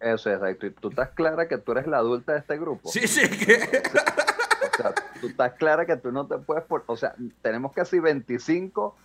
[0.00, 0.66] Eso es, exacto.
[0.66, 2.88] Y tú estás clara que tú eres la adulta de este grupo.
[2.90, 3.28] Sí, sí.
[3.28, 3.82] Que...
[4.72, 6.64] O, sea, tú estás clara que tú no te puedes...
[6.68, 8.96] o sea, tenemos casi 25,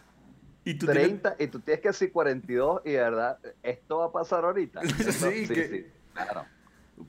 [0.63, 4.11] ¿Y tú 30, y tú tienes que decir 42, y de verdad, ¿esto va a
[4.11, 4.81] pasar ahorita?
[5.11, 6.45] sí, sí, claro.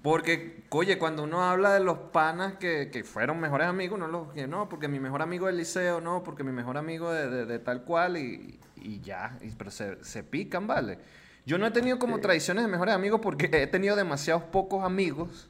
[0.03, 4.33] Porque, oye, cuando uno habla de los panas que, que fueron mejores amigos, no los
[4.33, 7.59] que no, porque mi mejor amigo del liceo, no, porque mi mejor amigo de, de,
[7.61, 10.99] tal cual, y, y ya, pero se, se pican, ¿vale?
[11.47, 15.49] Yo no he tenido como tradiciones de mejores amigos porque he tenido demasiados pocos amigos.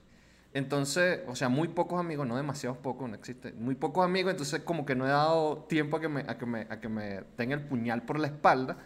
[0.52, 3.52] Entonces, o sea, muy pocos amigos, no demasiados pocos, no existe.
[3.52, 6.46] Muy pocos amigos, entonces como que no he dado tiempo a que me, a que
[6.46, 8.76] me, a que me tenga el puñal por la espalda.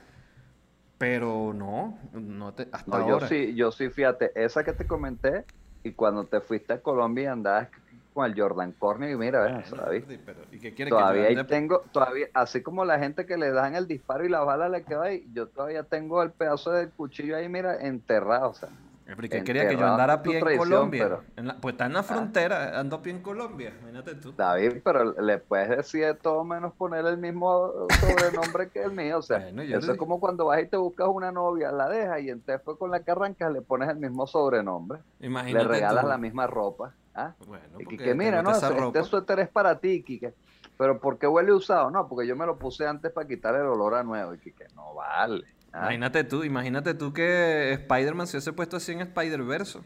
[1.00, 5.46] Pero no, no te, hasta no, Yo sí, yo sí, fíjate, esa que te comenté,
[5.82, 7.70] y cuando te fuiste a Colombia andabas
[8.12, 10.04] con el Jordan Corney y mira, ves.
[10.52, 13.86] ¿y qué quiere todavía que tengo, todavía, así como la gente que le dan el
[13.86, 17.48] disparo y la bala le queda ahí, yo todavía tengo el pedazo del cuchillo ahí,
[17.48, 18.68] mira, enterrado, o sea.
[19.16, 21.20] ¿Qué quería que yo andara a pie en Colombia?
[21.60, 22.02] pues está en la ah.
[22.02, 24.32] frontera, ando a pie en Colombia, imagínate tú.
[24.36, 29.18] David, pero le puedes decir de todo menos poner el mismo sobrenombre que el mío.
[29.18, 32.30] O sea, eso es como cuando vas y te buscas una novia, la dejas y
[32.30, 35.00] entonces fue con la que arrancas le pones el mismo sobrenombre.
[35.20, 36.94] Imagínate le regalas la misma ropa.
[37.14, 37.34] ¿ah?
[37.46, 40.34] Bueno, y que mira, no, este suéter es para ti, Kike.
[40.80, 41.90] Pero ¿por qué huele usado?
[41.90, 44.32] No, porque yo me lo puse antes para quitar el olor a nuevo.
[44.32, 45.44] Y que no vale.
[45.72, 45.84] ¿Ah?
[45.84, 49.80] Imagínate tú, imagínate tú que Spider-Man se hubiese puesto así en Spider-Verse.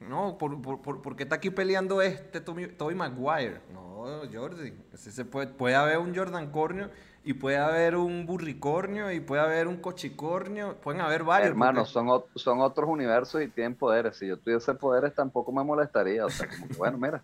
[0.00, 3.60] No, ¿por, por, por, qué está aquí peleando este Toby, Maguire?
[3.72, 4.74] No, Jordi.
[4.94, 6.90] se puede, puede haber un Jordan Cornio
[7.24, 11.50] y puede haber un burricornio y puede haber un cochicornio, pueden haber varios.
[11.50, 14.16] Hermanos, son, son otros universos y tienen poderes.
[14.16, 16.24] Si yo tuviese poderes tampoco me molestaría.
[16.24, 16.46] O sea,
[16.78, 17.22] bueno, mira,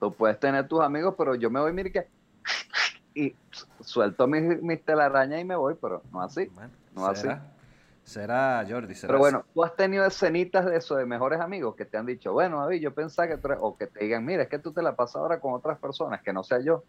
[0.00, 2.08] tú puedes tener tus amigos, pero yo me voy, mire que...
[3.14, 3.34] Y
[3.80, 6.50] suelto mis, mis telarañas y me voy, pero no así.
[6.98, 7.32] No ¿será?
[7.34, 7.42] así.
[8.08, 8.94] Será, Jordi.
[9.02, 12.32] Pero bueno, tú has tenido escenitas de eso, de mejores amigos, que te han dicho,
[12.32, 14.72] bueno, David, yo pensaba que tú eres, o que te digan, mira, es que tú
[14.72, 16.84] te la pasas ahora con otras personas, que no sea yo.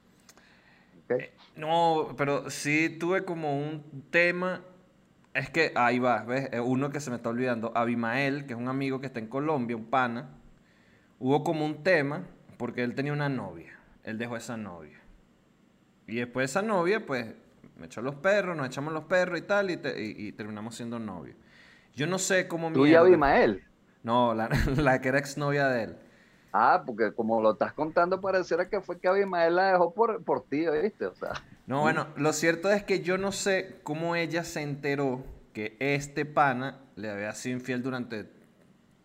[1.10, 4.62] Eh, no, pero sí tuve como un tema.
[5.34, 6.50] Es que ahí va, ¿ves?
[6.54, 7.74] Eh, uno que se me está olvidando.
[7.76, 10.30] Abimael, que es un amigo que está en Colombia, un pana.
[11.20, 12.24] Hubo como un tema
[12.58, 13.78] porque él tenía una novia.
[14.04, 15.00] Él dejó esa novia.
[16.08, 17.36] Y después de esa novia, pues
[17.80, 21.38] me echó los perros, nos echamos los perros y tal, y, terminamos siendo novios.
[21.96, 22.72] Yo no sé cómo...
[22.72, 23.64] ¿Tú y Abimael?
[24.04, 25.98] No, la, la que era exnovia de él.
[26.52, 30.44] Ah, porque como lo estás contando, pareciera que fue que Abimael la dejó por, por
[30.46, 31.06] ti, ¿viste?
[31.06, 31.34] O sea.
[31.68, 36.26] No, bueno, lo cierto es que yo no sé cómo ella se enteró que este
[36.26, 38.28] pana le había sido infiel durante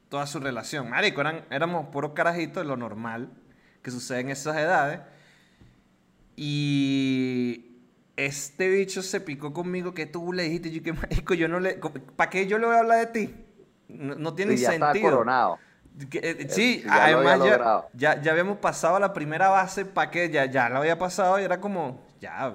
[0.08, 0.88] toda su relación.
[0.88, 3.30] Marico, eran, éramos puros carajitos de lo normal
[3.82, 5.00] que sucede en esas edades.
[6.36, 7.73] Y
[8.16, 11.80] este bicho se picó conmigo que tú le dijiste, yo que marico, yo no le...
[12.16, 13.34] ¿Para qué yo le voy a hablar de ti?
[13.88, 14.92] No, tiene ya sentido.
[14.92, 15.58] Está coronado.
[16.12, 17.40] Eh, sí, además
[17.94, 21.38] ya, ya, habíamos pasado a la primera base para que ya, ya lo había pasado
[21.38, 22.52] y era como, ya,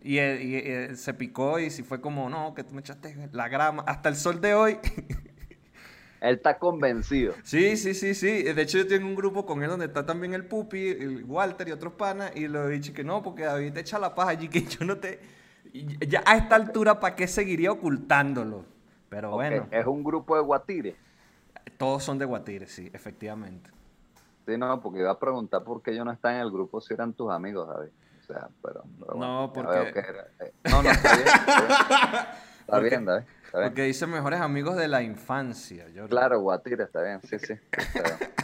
[0.00, 3.84] y, y, se picó y si fue como, no, que tú me echaste la grama,
[3.86, 4.78] hasta el sol de hoy.
[6.22, 7.34] Él está convencido.
[7.42, 8.44] Sí, sí, sí, sí.
[8.44, 11.68] De hecho, yo tengo un grupo con él donde está también el Pupi, el Walter
[11.68, 12.30] y otros panas.
[12.36, 14.84] Y lo he dicho que no, porque David te echa la paja allí, que yo
[14.84, 15.18] no te.
[16.08, 18.64] Ya a esta altura, ¿para qué seguiría ocultándolo?
[19.08, 19.66] Pero bueno.
[19.72, 20.94] Es un grupo de guatires.
[21.76, 23.70] Todos son de Guatire, sí, efectivamente.
[24.46, 26.94] Sí, no, porque iba a preguntar por qué yo no estaba en el grupo si
[26.94, 27.90] eran tus amigos, David.
[28.20, 28.84] O sea, pero.
[29.16, 29.88] no, porque.
[30.40, 31.26] Eh, no, no, está bien.
[31.26, 32.26] Está bien,
[32.66, 33.24] David.
[33.50, 35.86] Porque dice mejores amigos de la infancia.
[36.08, 37.54] Claro, Guatire, está bien, sí, sí.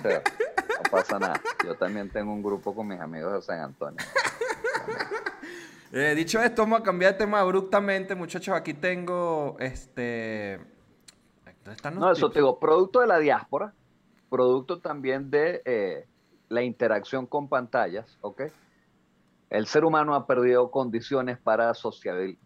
[0.04, 1.40] No pasa nada.
[1.64, 3.98] Yo también tengo un grupo con mis amigos de San Antonio.
[5.90, 8.54] Eh, dicho esto, vamos a cambiar de tema abruptamente, muchachos.
[8.54, 10.60] Aquí tengo este
[11.92, 13.74] no, eso te digo, producto de la diáspora,
[14.30, 16.06] producto también de eh,
[16.48, 18.42] la interacción con pantallas, ¿ok?
[19.50, 21.72] El ser humano ha perdido condiciones para,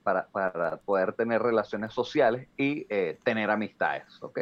[0.03, 4.41] para, para poder tener relaciones sociales y eh, tener amistades, ¿ok?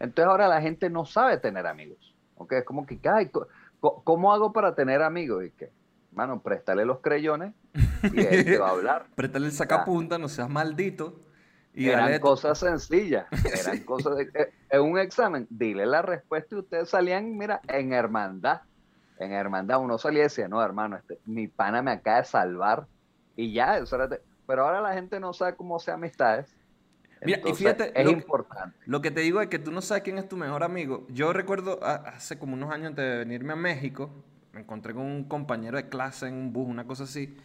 [0.00, 2.52] Entonces ahora la gente no sabe tener amigos, ¿ok?
[2.54, 3.30] Es como que, ay,
[3.80, 5.44] ¿cómo hago para tener amigos?
[5.44, 5.70] Y que,
[6.10, 7.54] mano, préstale los creyones
[8.02, 9.06] y él te va a hablar.
[9.14, 11.20] préstale el sacapunta, no seas maldito.
[11.74, 13.26] Y eran cosas sencillas,
[13.60, 17.94] eran cosas de, eh, en un examen, dile la respuesta y ustedes salían, mira, en
[17.94, 18.60] hermandad
[19.24, 22.86] en hermandad uno salía y decía, no, hermano, este, mi pana me acaba de salvar
[23.36, 24.08] y ya, eso era
[24.46, 26.54] pero ahora la gente no sabe cómo se amistades.
[27.24, 28.76] Mira, y fíjate, es lo importante.
[28.84, 31.06] Que, lo que te digo es que tú no sabes quién es tu mejor amigo.
[31.08, 34.10] Yo recuerdo hace como unos años antes de venirme a México,
[34.52, 37.36] me encontré con un compañero de clase en un bus, una cosa así.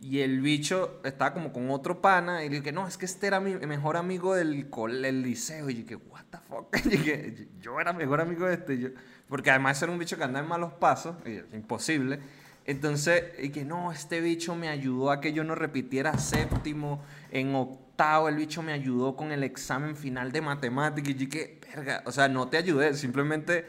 [0.00, 3.26] Y el bicho estaba como con otro pana y le dije, no, es que este
[3.26, 5.68] era mi mejor amigo del, del liceo.
[5.68, 6.74] Y dije, what the fuck.
[6.86, 8.78] Y dije, yo era mejor amigo de este.
[8.78, 8.88] Yo,
[9.28, 11.16] porque además era un bicho que andaba en malos pasos,
[11.52, 12.18] imposible.
[12.64, 17.54] Entonces, y que no, este bicho me ayudó a que yo no repitiera séptimo, en
[17.54, 21.14] octavo el bicho me ayudó con el examen final de matemáticas.
[21.20, 23.66] Y que, verga, o sea, no te ayudé, simplemente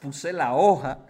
[0.00, 1.00] puse la hoja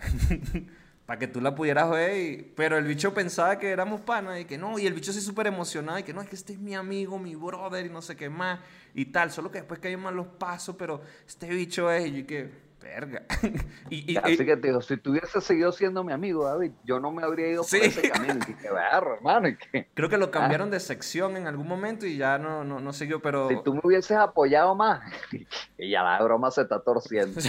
[1.07, 2.47] para que tú la pudieras ver.
[2.55, 5.47] pero el bicho pensaba que éramos panas y que no, y el bicho se súper
[5.47, 8.17] emocionado y que no, es que este es mi amigo, mi brother y no sé
[8.17, 8.61] qué más
[8.95, 9.31] y tal.
[9.31, 13.23] Solo que después caían malos pasos, pero este bicho es, y que Verga.
[13.91, 17.11] y, Así que te digo, si tú hubieses seguido siendo mi amigo, David, yo no
[17.11, 18.39] me habría ido por ese camino.
[18.47, 19.49] Y que hermano.
[19.95, 23.21] Creo que lo cambiaron de sección en algún momento y ya no, no, no siguió,
[23.21, 23.49] pero...
[23.49, 25.01] Si tú me hubieses apoyado más,
[25.79, 27.41] y ya la broma se está torciendo.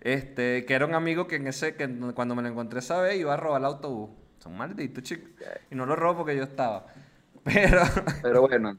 [0.00, 3.18] Este, que era un amigo que en ese, que cuando me lo encontré esa vez
[3.18, 4.10] iba a robar el autobús.
[4.38, 5.30] Son malditos, chicos.
[5.70, 6.86] Y no lo robo porque yo estaba.
[7.44, 7.82] Pero...
[8.22, 8.78] Pero bueno,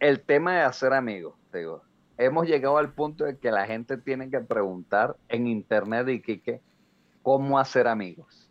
[0.00, 1.82] el tema de hacer amigos, te digo,
[2.18, 6.60] hemos llegado al punto de que la gente tiene que preguntar en internet y que,
[7.22, 8.50] cómo hacer amigos.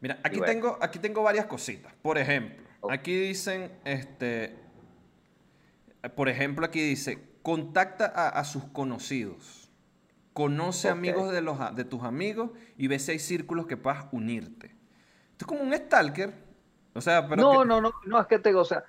[0.00, 1.92] Mira, aquí, tengo, aquí tengo varias cositas.
[2.00, 4.56] Por ejemplo, aquí dicen, este,
[6.14, 9.59] por ejemplo, aquí dice, contacta a, sus conocidos.
[10.32, 14.68] Conoce amigos de, los, de tus amigos y ve si hay círculos que puedas unirte.
[15.32, 16.32] Esto es como un stalker.
[16.94, 18.84] O sea, pero no, no, no, no, es que te o sea,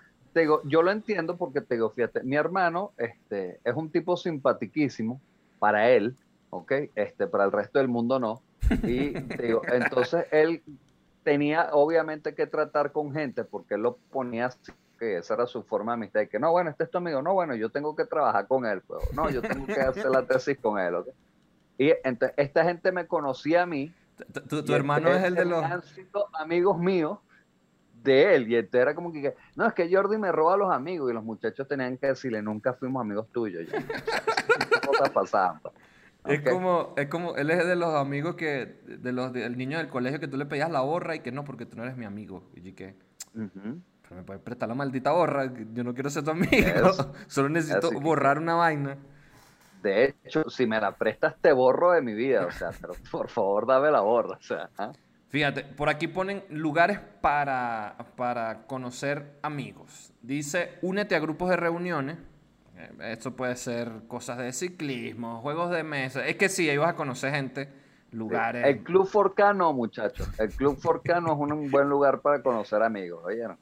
[0.65, 5.21] yo lo entiendo porque te digo, fíjate, mi hermano este, es un tipo simpatiquísimo
[5.59, 6.15] para él,
[6.49, 6.71] ¿ok?
[6.95, 8.41] Este, para el resto del mundo no.
[8.83, 10.63] Y te digo, entonces él
[11.23, 15.63] tenía obviamente que tratar con gente porque él lo ponía así, que esa era su
[15.63, 17.95] forma de amistad, y que no, bueno, este es tu amigo, no, bueno, yo tengo
[17.95, 21.07] que trabajar con él, pues, no, yo tengo que hacer la tesis con él, ¿ok?
[21.81, 23.91] Y entonces esta gente me conocía a mí.
[24.47, 25.65] Tu, hermano es el de los...
[26.33, 27.17] amigos míos
[28.03, 28.51] de él.
[28.51, 31.09] Y entonces era como que, no, es que Jordi me roba a los amigos.
[31.09, 33.67] Y los muchachos tenían que decirle, nunca fuimos amigos tuyos.
[36.23, 39.89] Es como, es como, él es de los amigos que, de los del niño del
[39.89, 42.05] colegio que tú le pedías la borra y que no, porque tú no eres mi
[42.05, 42.43] amigo.
[42.53, 42.93] Y que,
[43.33, 46.47] pero me puedes prestar la maldita borra, yo no quiero ser tu amigo,
[47.27, 48.99] solo necesito borrar una vaina.
[49.81, 53.29] De hecho, si me la prestas, te borro de mi vida, o sea, pero por
[53.29, 54.69] favor dame la borra, o sea.
[54.77, 54.91] ¿ah?
[55.29, 60.11] Fíjate, por aquí ponen lugares para, para conocer amigos.
[60.21, 62.17] Dice, únete a grupos de reuniones.
[62.77, 66.27] Eh, esto puede ser cosas de ciclismo, juegos de mesa.
[66.27, 67.69] Es que sí, ahí vas a conocer gente,
[68.11, 68.65] lugares.
[68.65, 70.27] El Club Forcano, muchachos.
[70.37, 73.57] El Club Forcano es un buen lugar para conocer amigos, ¿oyeron?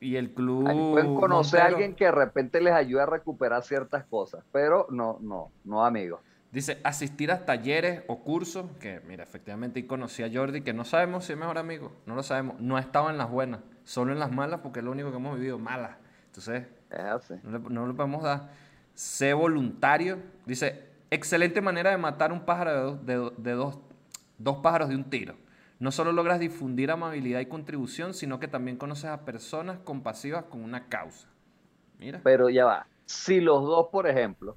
[0.00, 0.64] Y el club.
[0.92, 5.18] pueden conocer a alguien que de repente les ayude a recuperar ciertas cosas, pero no,
[5.20, 6.20] no, no amigos.
[6.50, 11.26] Dice, asistir a talleres o cursos, que mira, efectivamente conocí a Jordi, que no sabemos
[11.26, 14.18] si es mejor amigo, no lo sabemos, no ha estado en las buenas, solo en
[14.18, 15.96] las malas, porque es lo único que hemos vivido, malas.
[16.26, 16.64] Entonces,
[17.42, 18.48] no, le, no le podemos dar.
[18.94, 23.78] Sé voluntario, dice, excelente manera de matar un pájaro de, de, dos,
[24.38, 25.34] dos pájaros de un tiro.
[25.78, 30.64] No solo logras difundir amabilidad y contribución, sino que también conoces a personas compasivas con
[30.64, 31.28] una causa.
[31.98, 32.20] Mira.
[32.24, 34.56] Pero ya va, si los dos, por ejemplo,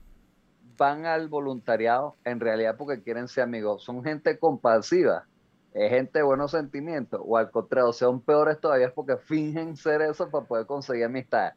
[0.77, 3.83] van al voluntariado en realidad porque quieren ser amigos.
[3.83, 5.25] Son gente compasiva,
[5.73, 10.01] es gente de buenos sentimientos, o al contrario, son peores todavía es porque fingen ser
[10.01, 11.53] eso para poder conseguir amistad.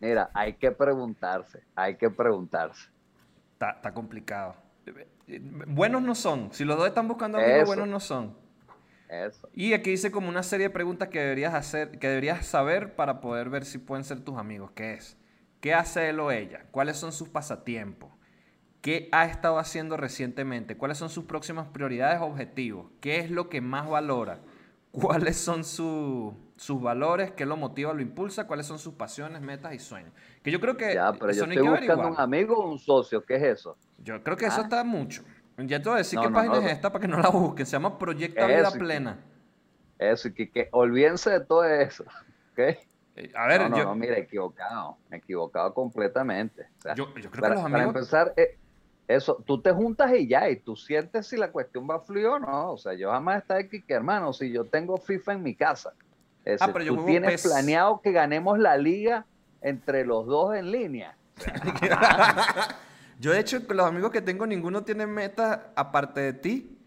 [0.00, 2.90] Mira, hay que preguntarse, hay que preguntarse.
[3.52, 4.54] Está, complicado.
[5.66, 6.52] Buenos no son.
[6.52, 8.47] Si los dos están buscando amigos, buenos no son.
[9.08, 9.48] Eso.
[9.54, 13.20] Y aquí dice como una serie de preguntas que deberías hacer, que deberías saber para
[13.20, 14.70] poder ver si pueden ser tus amigos.
[14.74, 15.16] ¿Qué es?
[15.60, 16.66] ¿Qué hace él o ella?
[16.70, 18.10] ¿Cuáles son sus pasatiempos?
[18.80, 20.76] ¿Qué ha estado haciendo recientemente?
[20.76, 22.86] ¿Cuáles son sus próximas prioridades o objetivos?
[23.00, 24.40] ¿Qué es lo que más valora?
[24.92, 26.34] ¿Cuáles son sus
[26.80, 27.32] valores?
[27.32, 28.46] ¿Qué lo motiva, lo impulsa?
[28.46, 30.12] ¿Cuáles son sus pasiones, metas y sueños?
[30.42, 33.24] Que yo creo que ya, pero yo estoy buscando un amigo o un socio.
[33.24, 33.76] ¿Qué es eso?
[33.98, 34.64] Yo creo que eso ah.
[34.64, 35.22] está mucho.
[35.58, 37.68] Ya te voy a decir qué página es esta para que no la busques.
[37.68, 39.18] Se llama Proyecto Vida Plena.
[39.98, 42.04] Eso, y que, que olvídense de todo eso.
[42.52, 42.58] ¿ok?
[43.16, 46.68] Eh, A ver, no, yo, no, mira, equivocado, equivocado completamente.
[46.78, 47.96] O sea, yo, yo creo para, que los para amigos...
[47.96, 48.56] empezar, eh,
[49.08, 52.26] eso, tú te juntas y ya, y tú sientes si la cuestión va a fluir
[52.26, 52.72] o no.
[52.72, 55.92] O sea, yo jamás estaba aquí que, hermano, si yo tengo FIFA en mi casa,
[56.44, 57.42] es Ah, decir, pero yo tú tienes PES.
[57.50, 59.26] planeado que ganemos la liga
[59.60, 61.16] entre los dos en línea.
[63.18, 66.78] Yo, de hecho, con los amigos que tengo, ninguno tiene meta aparte de ti,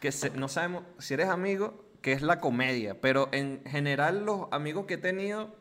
[0.00, 3.00] que se- no sabemos si eres amigo, que es la comedia.
[3.00, 5.54] Pero en general, los amigos que he tenido,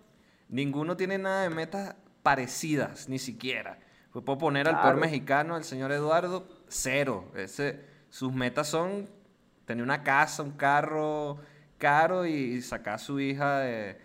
[0.49, 3.80] ninguno tiene nada de metas parecidas, ni siquiera.
[4.11, 7.32] Pues puedo poner al peor mexicano, el señor Eduardo, cero.
[7.36, 9.07] Ese, sus metas son
[9.65, 11.38] tener una casa, un carro
[11.78, 13.97] caro y sacar a su hija de-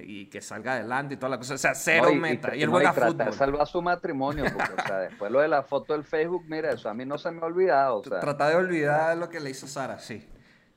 [0.00, 1.54] y que salga adelante y toda la cosa.
[1.54, 2.48] O sea, cero No, y- y meta.
[2.48, 3.26] tra- Y, él no, juega tratar fútbol.
[3.26, 6.70] de salvar su matrimonio, porque, o sea, después lo de la foto del Facebook, mira,
[6.72, 7.98] eso a mí no se me ha olvidado.
[7.98, 10.26] O sea, Trata de olvidar lo que le hizo Sara, sí.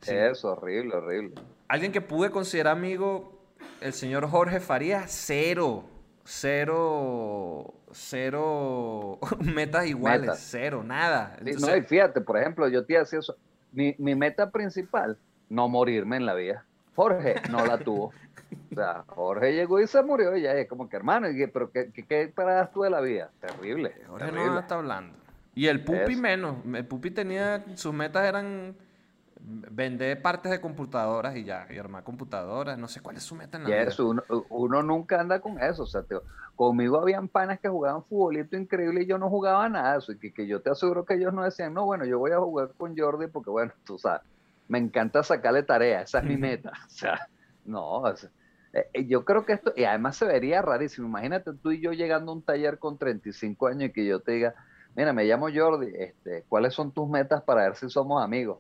[0.01, 0.13] sí.
[0.15, 1.36] es horrible, horrible.
[1.67, 3.39] Alguien que pude considerar amigo,
[3.80, 5.86] el señor Jorge Farías, cero.
[6.24, 7.74] Cero.
[7.93, 10.39] Cero metas iguales, Metas.
[10.49, 11.36] cero, nada.
[11.39, 13.36] Entonces, no, y fíjate, por ejemplo, yo te decía eso.
[13.74, 15.17] Mi, mi meta principal,
[15.49, 16.65] no morirme en la vida.
[16.95, 18.11] Jorge no la tuvo.
[18.71, 21.71] O sea, Jorge llegó y se murió y ya es como que hermano, y pero
[21.71, 23.29] ¿qué, qué, qué paradas tú de la vida?
[23.39, 23.93] Terrible.
[24.07, 24.49] Jorge terrible.
[24.51, 25.17] no está hablando.
[25.53, 26.21] Y el Pupi Eso.
[26.21, 26.55] menos.
[26.73, 27.65] El Pupi tenía.
[27.75, 28.75] Sus metas eran
[29.43, 31.67] vender partes de computadoras y ya.
[31.69, 32.77] Y armar computadoras.
[32.77, 33.82] No sé cuál es su meta en la vida.
[33.82, 35.84] eso, uno, uno nunca anda con eso.
[35.84, 36.15] O sea, te-
[36.55, 40.11] conmigo habían panas que jugaban futbolito increíble y yo no jugaba nada eso.
[40.13, 42.38] Y que, que yo te aseguro que ellos no decían, no, bueno, yo voy a
[42.39, 44.21] jugar con Jordi porque, bueno, tú sabes,
[44.69, 46.71] me encanta sacarle tarea, esa es mi meta.
[46.86, 47.27] O sea,
[47.66, 48.07] no,
[48.74, 51.07] eh, eh, yo creo que esto, y además se vería rarísimo.
[51.07, 54.34] Imagínate tú y yo llegando a un taller con 35 años y que yo te
[54.34, 54.55] diga,
[54.95, 58.59] mira, me llamo Jordi, este, ¿cuáles son tus metas para ver si somos amigos?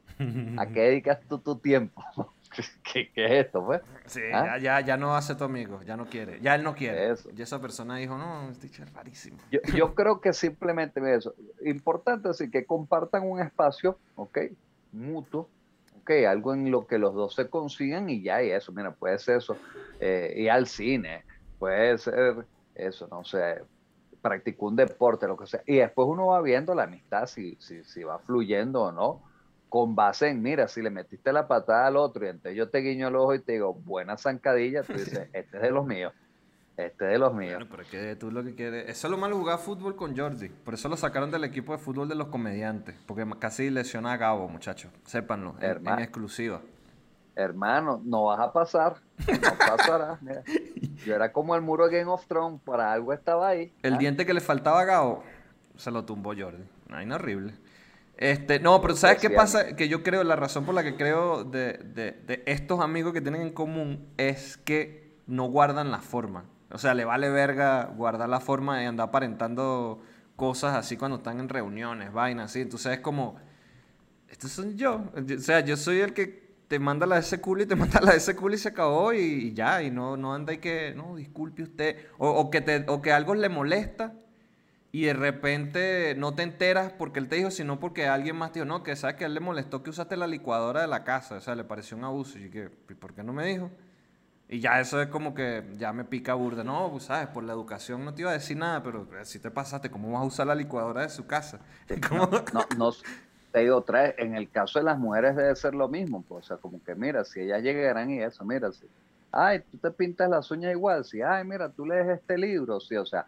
[0.57, 2.03] ¿A qué dedicas tú tu tiempo?
[2.83, 3.81] ¿Qué, qué es esto, pues?
[4.07, 4.57] Sí, ¿Ah?
[4.57, 7.11] ya, ya, ya no hace tu amigo, ya no quiere, ya él no quiere.
[7.11, 7.29] Eso.
[7.35, 9.37] Y esa persona dijo, no, este es rarísimo.
[9.49, 11.33] Yo, yo creo que simplemente eso.
[11.63, 14.37] Importante así que compartan un espacio, ¿ok?
[14.91, 15.47] Mutuo.
[16.27, 19.37] Algo en lo que los dos se consigan y ya, y eso, mira, puede ser
[19.37, 19.57] eso.
[19.99, 21.23] Eh, ir al cine,
[21.59, 22.45] puede ser
[22.75, 23.61] eso, no sé,
[24.21, 25.63] practicó un deporte, lo que sea.
[25.65, 29.23] Y después uno va viendo la amistad, si, si, si va fluyendo o no,
[29.69, 32.79] con base en, mira, si le metiste la patada al otro y entonces yo te
[32.79, 36.13] guiño el ojo y te digo, buena zancadilla, tú dices, este es de los míos,
[36.77, 37.55] este es de los míos.
[37.55, 38.89] Bueno, pero es que tú lo que quieres.
[38.89, 40.49] Eso es lo malo jugar fútbol con Jordi.
[40.49, 42.95] Por eso lo sacaron del equipo de fútbol de los comediantes.
[43.05, 44.91] Porque casi lesiona a Gabo, muchachos.
[45.05, 45.55] Sépanlo.
[45.61, 46.61] En, exclusiva.
[47.35, 48.95] Hermano, no vas a pasar,
[49.27, 50.17] no pasará.
[50.21, 50.43] mira.
[51.05, 53.73] Yo era como el muro de Game of Thrones, para algo estaba ahí.
[53.83, 53.97] El ¿ah?
[53.97, 55.23] diente que le faltaba a Gabo
[55.77, 56.63] se lo tumbó Jordi.
[56.89, 57.53] Ay, no horrible.
[58.17, 59.75] Este, no, pero ¿sabes qué pasa?
[59.75, 63.21] Que yo creo, la razón por la que creo de, de- de estos amigos que
[63.21, 66.45] tienen en común es que no guardan la forma.
[66.73, 70.01] O sea, le vale verga guardar la forma y andar aparentando
[70.35, 72.61] cosas así cuando están en reuniones, vainas así.
[72.61, 73.37] Entonces es como,
[74.29, 75.03] estos son yo.
[75.15, 77.99] O sea, yo soy el que te manda la de ese culo y te manda
[78.01, 79.83] la de ese culo y se acabó y, y ya.
[79.83, 81.97] Y no, no anda y que, no, disculpe usted.
[82.17, 84.13] O, o que te, o que algo le molesta
[84.93, 88.59] y de repente no te enteras porque él te dijo, sino porque alguien más te
[88.59, 91.03] dijo, no, que sabes que a él le molestó que usaste la licuadora de la
[91.03, 91.35] casa.
[91.35, 92.39] O sea, le pareció un abuso.
[92.39, 93.71] Y que, "¿Y ¿por qué no me dijo?
[94.51, 96.61] Y ya eso es como que ya me pica burda.
[96.61, 99.49] No, pues sabes, por la educación no te iba a decir nada, pero si te
[99.49, 101.61] pasaste, ¿cómo vas a usar la licuadora de su casa?
[102.09, 102.29] ¿Cómo?
[102.53, 102.91] No, no,
[103.53, 106.21] te digo otra vez, en el caso de las mujeres debe ser lo mismo.
[106.27, 108.85] Pues, o sea, como que mira, si ellas llegaran y eso, mira, si,
[109.31, 112.97] ay, tú te pintas las uñas igual, si, ay, mira, tú lees este libro, sí,
[112.97, 113.25] o sea,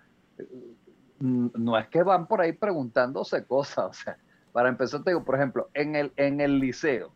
[1.19, 4.17] mm, no es que van por ahí preguntándose cosas, o sea,
[4.51, 7.13] para empezar te digo, por ejemplo, en el, en el liceo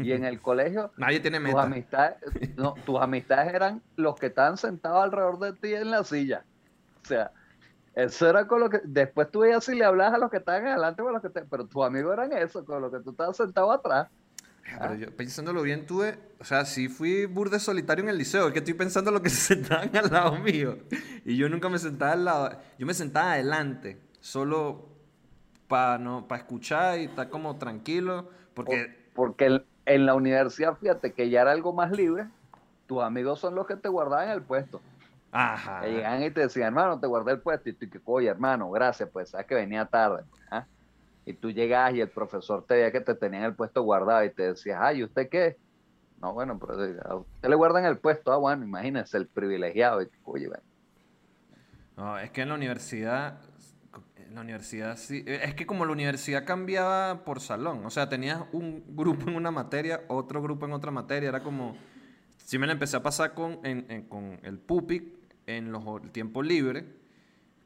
[0.00, 1.62] y en el colegio, Nadie tiene tus meta.
[1.62, 2.18] amistades,
[2.56, 6.46] no, tus amistades eran los que estaban sentados alrededor de ti en la silla.
[7.04, 7.32] O sea,
[7.94, 8.80] eso era con lo que.
[8.84, 11.30] Después tú veías si le hablabas a los que estaban adelante o a los que
[11.30, 14.08] te- Pero tus amigos eran eso, con los que tú estabas sentado atrás.
[14.80, 18.52] Pero yo pensándolo bien, tuve, o sea, sí fui burde solitario en el liceo, es
[18.52, 20.78] que estoy pensando lo que se sentaban al lado mío.
[21.24, 24.88] Y yo nunca me sentaba al lado, yo me sentaba adelante, solo
[25.68, 30.76] para no, para escuchar y estar como tranquilo, porque Por- porque en, en la universidad,
[30.76, 32.26] fíjate que ya era algo más libre.
[32.86, 34.80] Tus amigos son los que te guardaban el puesto.
[35.32, 35.80] ajá.
[35.80, 37.68] Que llegaban y te decían, hermano, te guardé el puesto.
[37.70, 40.24] Y tú, oye, hermano, gracias, pues sabes que venía tarde.
[40.50, 40.66] ¿ah?
[41.24, 44.30] Y tú llegabas y el profesor te veía que te tenían el puesto guardado y
[44.30, 45.56] te decías, ay, ¿y usted qué?
[46.20, 48.32] No, bueno, pero eh, a usted le guardan el puesto.
[48.32, 50.02] Ah, bueno, imagínese, el privilegiado.
[50.02, 50.62] Y, oye, bueno,
[51.96, 53.38] No, es que en la universidad,
[54.36, 58.42] la universidad sí, eh, es que como la universidad cambiaba por salón, o sea, tenías
[58.52, 61.76] un grupo en una materia, otro grupo en otra materia, era como,
[62.38, 65.04] Sí me la empecé a pasar con, en- con el Pupic
[65.46, 66.86] en los el tiempo libre,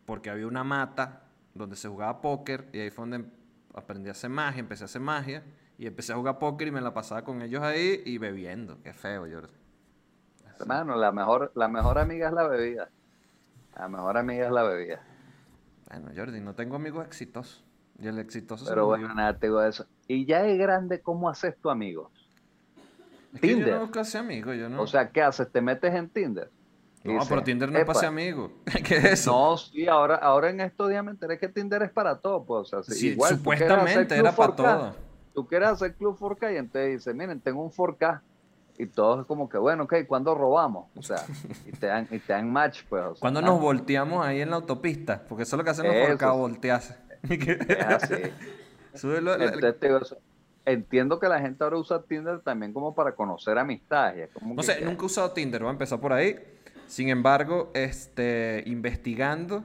[0.07, 3.27] porque había una mata donde se jugaba póker y ahí fue donde
[3.75, 5.45] aprendí a hacer magia, empecé a hacer magia
[5.79, 8.83] y empecé a jugar póker y me la pasaba con ellos ahí y bebiendo.
[8.83, 9.55] Qué feo, Jordi.
[10.59, 12.91] Hermano, la mejor, la mejor amiga es la bebida.
[13.77, 15.03] La mejor amiga es la bebida.
[15.91, 17.65] Bueno, Jordi, no tengo amigos exitosos.
[17.99, 19.85] Y el exitoso Pero bueno, nada, te digo eso.
[20.09, 22.11] Y ya es grande, ¿cómo haces tu amigos?
[23.35, 23.81] Es que yo Tinder.
[23.95, 24.83] no ese amigo, yo no.
[24.83, 25.51] O sea, ¿qué haces?
[25.53, 26.51] ¿Te metes en Tinder?
[27.05, 28.53] No, dices, pero Tinder no es para "Epa, ser amigo.
[28.85, 29.33] ¿Qué es eso?
[29.33, 32.73] No, sí, ahora, ahora en estos días me enteré que Tinder es para todo, pues,
[32.73, 34.95] o sea, sí, igual, supuestamente era para 4K, todo.
[35.35, 38.21] Tú quieres hacer Club 4K y entonces dice, miren, tengo un 4K.
[38.83, 40.87] Y todos es como que, bueno, ok, ¿cuándo robamos?
[40.97, 41.19] O sea,
[41.67, 43.03] y te dan, y te dan match, pues.
[43.05, 46.09] o sea, nos volteamos ahí en la autopista, porque eso es lo que hacen los
[46.09, 46.97] forcados, voltearse.
[47.23, 48.15] Es así.
[48.95, 50.17] Súbelo, Entonces, te digo eso.
[50.65, 54.31] Entiendo que la gente ahora usa Tinder también como para conocer amistades.
[54.33, 56.37] como No que- sé, nunca he usado Tinder, voy a empezar por ahí.
[56.87, 59.63] Sin embargo, este, investigando,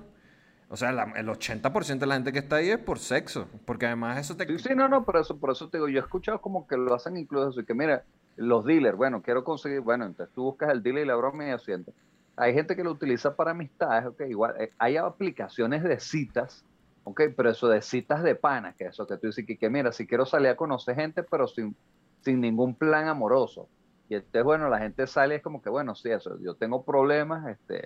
[0.69, 3.85] o sea, la- el 80% de la gente que está ahí es por sexo, porque
[3.85, 4.45] además eso te...
[4.47, 6.77] Sí, sí, no, no, por eso, por eso te digo, yo he escuchado como que
[6.77, 8.03] lo hacen incluso así, que mira,
[8.35, 11.51] los dealers, bueno, quiero conseguir, bueno, entonces tú buscas el dealer y la broma y
[11.51, 11.93] asiento.
[12.35, 16.65] Hay gente que lo utiliza para amistades, ok, igual, eh, hay aplicaciones de citas,
[17.05, 19.91] ok, pero eso de citas de pana, que eso que tú dices que, que mira,
[19.91, 21.75] si quiero salir a conocer gente, pero sin,
[22.21, 23.69] sin ningún plan amoroso.
[24.09, 27.47] Y entonces, bueno, la gente sale es como que, bueno, sí, eso, yo tengo problemas,
[27.47, 27.85] este,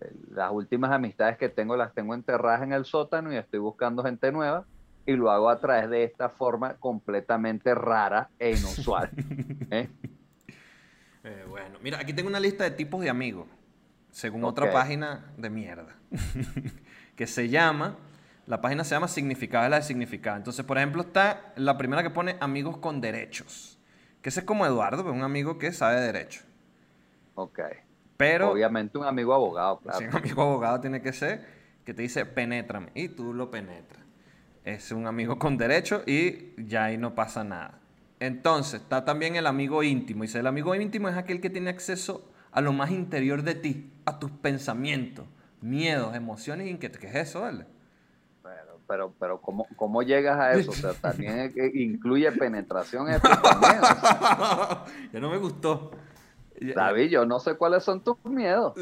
[0.00, 4.02] eh, las últimas amistades que tengo las tengo enterradas en el sótano y estoy buscando
[4.02, 4.64] gente nueva
[5.06, 9.10] y lo hago a través de esta forma completamente rara e inusual.
[9.70, 9.88] ¿eh?
[11.24, 13.46] Eh, bueno, mira, aquí tengo una lista de tipos de amigos,
[14.10, 15.96] según otra página de mierda,
[17.16, 17.96] que se llama,
[18.46, 20.36] la página se llama Significado de la de Significado.
[20.36, 23.78] Entonces, por ejemplo, está la primera que pone amigos con derechos,
[24.22, 26.42] que ese es como Eduardo, un amigo que sabe de derecho.
[27.34, 27.60] Ok.
[28.16, 29.98] Pero Obviamente un amigo abogado, claro.
[29.98, 31.46] si un amigo abogado tiene que ser
[31.84, 34.03] que te dice penétrame y tú lo penetras.
[34.64, 37.80] Es un amigo con derecho y ya ahí no pasa nada.
[38.18, 40.22] Entonces, está también el amigo íntimo.
[40.22, 43.92] Dice, el amigo íntimo es aquel que tiene acceso a lo más interior de ti,
[44.06, 45.26] a tus pensamientos,
[45.60, 47.00] miedos, emociones y inquietudes.
[47.02, 47.66] ¿Qué es eso, vale?
[48.42, 50.70] Pero, pero, pero ¿cómo, ¿cómo llegas a eso?
[50.70, 53.20] O sea, también es que incluye penetración en
[55.12, 55.90] ya no me gustó.
[56.58, 58.74] David, yo no sé cuáles son tus miedos.
[58.74, 58.80] Tú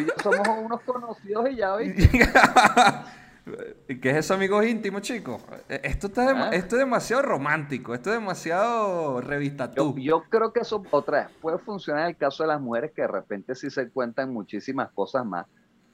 [0.00, 2.10] y yo somos unos conocidos y ya, ¿viste?
[3.44, 5.42] ¿Qué es eso, amigos íntimos, chicos?
[5.68, 6.50] Eh, Esto, está Ah.
[6.52, 9.98] esto es demasiado romántico, esto es demasiado revista Yo, tú.
[9.98, 13.02] yo creo que eso otra vez puede funcionar en el caso de las mujeres que
[13.02, 15.46] de repente sí se cuentan muchísimas cosas más.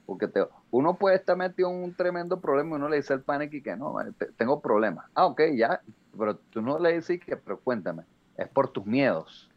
[0.05, 3.23] Porque te- uno puede estar metido en un tremendo problema y uno le dice al
[3.23, 5.07] panic y que no, te- tengo problemas.
[5.15, 5.81] Ah, ok, ya,
[6.19, 8.05] pero tú no le dices que, pero cuéntame,
[8.37, 9.51] es por tus miedos,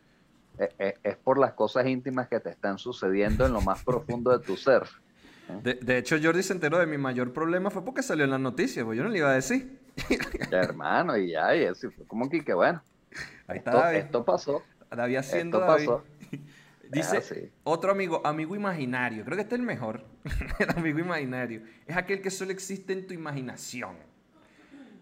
[0.58, 4.38] es, es- es por las cosas íntimas que te están sucediendo en lo más profundo
[4.38, 4.84] de tu ser.
[5.64, 8.40] De, de hecho, Jordi se enteró de mi mayor problema fue porque salió en las
[8.40, 9.80] noticias, pues yo no le iba a decir.
[10.50, 12.82] Ya, hermano, y ya, y eso, fue como que, que bueno,
[13.48, 13.98] Ahí está esto, David.
[14.00, 15.86] esto pasó, David haciendo esto David.
[15.88, 16.04] pasó.
[16.90, 17.50] Dice Ah, sí.
[17.64, 19.24] otro amigo, amigo imaginario.
[19.24, 20.06] Creo que este es el mejor.
[20.60, 21.62] el amigo imaginario.
[21.88, 23.96] Es aquel que solo existe en tu imaginación.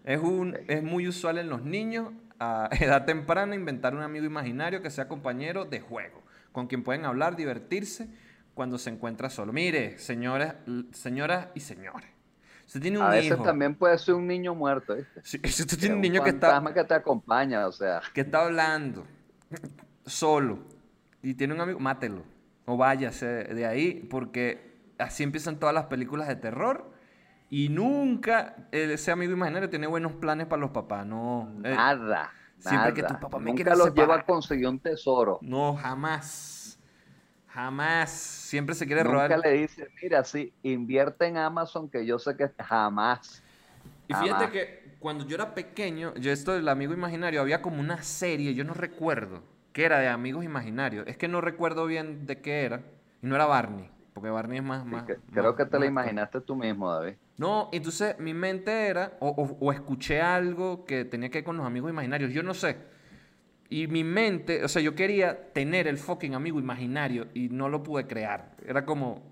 [0.04, 0.60] Es, un, Ok.
[0.68, 5.08] es muy usual en los niños a edad temprana inventar un amigo imaginario que sea
[5.08, 6.22] compañero de juego,
[6.52, 8.08] con quien pueden hablar, divertirse
[8.54, 9.52] cuando se encuentra solo.
[9.52, 10.56] Mire, señoras,
[10.92, 12.10] señoras y señores.
[12.66, 13.42] Usted tiene un A veces hijo.
[13.42, 15.22] también puede ser un niño muerto, ¿viste?
[15.22, 18.00] Si, si usted tiene un un niño que está, que te acompaña, o sea.
[18.12, 19.06] que está hablando
[20.06, 20.58] solo
[21.22, 22.24] y tiene un amigo, mátelo
[22.66, 26.92] o váyase de ahí porque así empiezan todas las películas de terror
[27.50, 31.52] y nunca ese amigo imaginario tiene buenos planes para los papás, no.
[31.64, 32.32] eh, Nada.
[32.58, 33.08] siempre que nada.
[33.14, 35.40] tu papá me Nunca los lleva a conseguir un tesoro.
[35.40, 36.59] no, jamás.
[37.54, 38.10] Jamás.
[38.10, 39.38] Siempre se quiere Nunca robar.
[39.38, 43.46] le dice, mira, sí, invierte en Amazon, que yo sé que jamás.
[44.08, 48.02] Y fíjate que cuando yo era pequeño, yo esto del amigo imaginario, había como una
[48.02, 49.42] serie, yo no recuerdo,
[49.72, 51.06] que era de amigos imaginarios.
[51.06, 52.82] Es que no recuerdo bien de qué era.
[53.22, 54.84] Y no era Barney, porque Barney es más...
[54.90, 55.86] Sí, más creo que te actual.
[55.86, 57.18] imaginaste tú mismo, David.
[57.36, 61.56] No, entonces mi mente era, o, o- o escuché algo que tenía que ver con
[61.56, 62.76] los amigos imaginarios, yo no sé.
[63.70, 67.82] Y mi mente, o sea, yo quería tener el fucking amigo imaginario y no lo
[67.84, 68.56] pude crear.
[68.66, 69.22] Era como,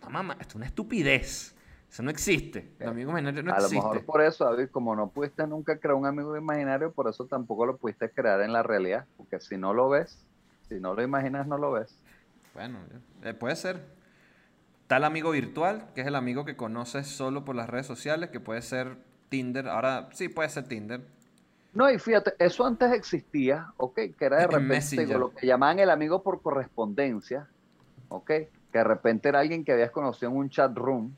[0.00, 1.54] una, mama- esto es una estupidez.
[1.90, 2.72] Eso no existe.
[2.78, 3.76] El amigo imaginario no a lo existe.
[3.76, 7.66] mejor por eso, David, como no pudiste nunca crear un amigo imaginario, por eso tampoco
[7.66, 9.06] lo pudiste crear en la realidad.
[9.16, 10.24] Porque si no lo ves,
[10.68, 12.04] si no lo imaginas, no lo ves.
[12.54, 12.78] Bueno,
[13.22, 13.80] eh, puede ser.
[14.82, 18.30] Está el amigo virtual, que es el amigo que conoces solo por las redes sociales,
[18.30, 18.98] que puede ser
[19.28, 19.68] Tinder.
[19.68, 21.00] Ahora sí puede ser Tinder.
[21.76, 23.94] No, y fíjate, eso antes existía, ¿ok?
[24.18, 27.48] Que era de En repente lo que llamaban el amigo por correspondencia,
[28.08, 28.26] ¿ok?
[28.26, 31.14] Que de repente era alguien que habías conocido en un chat room,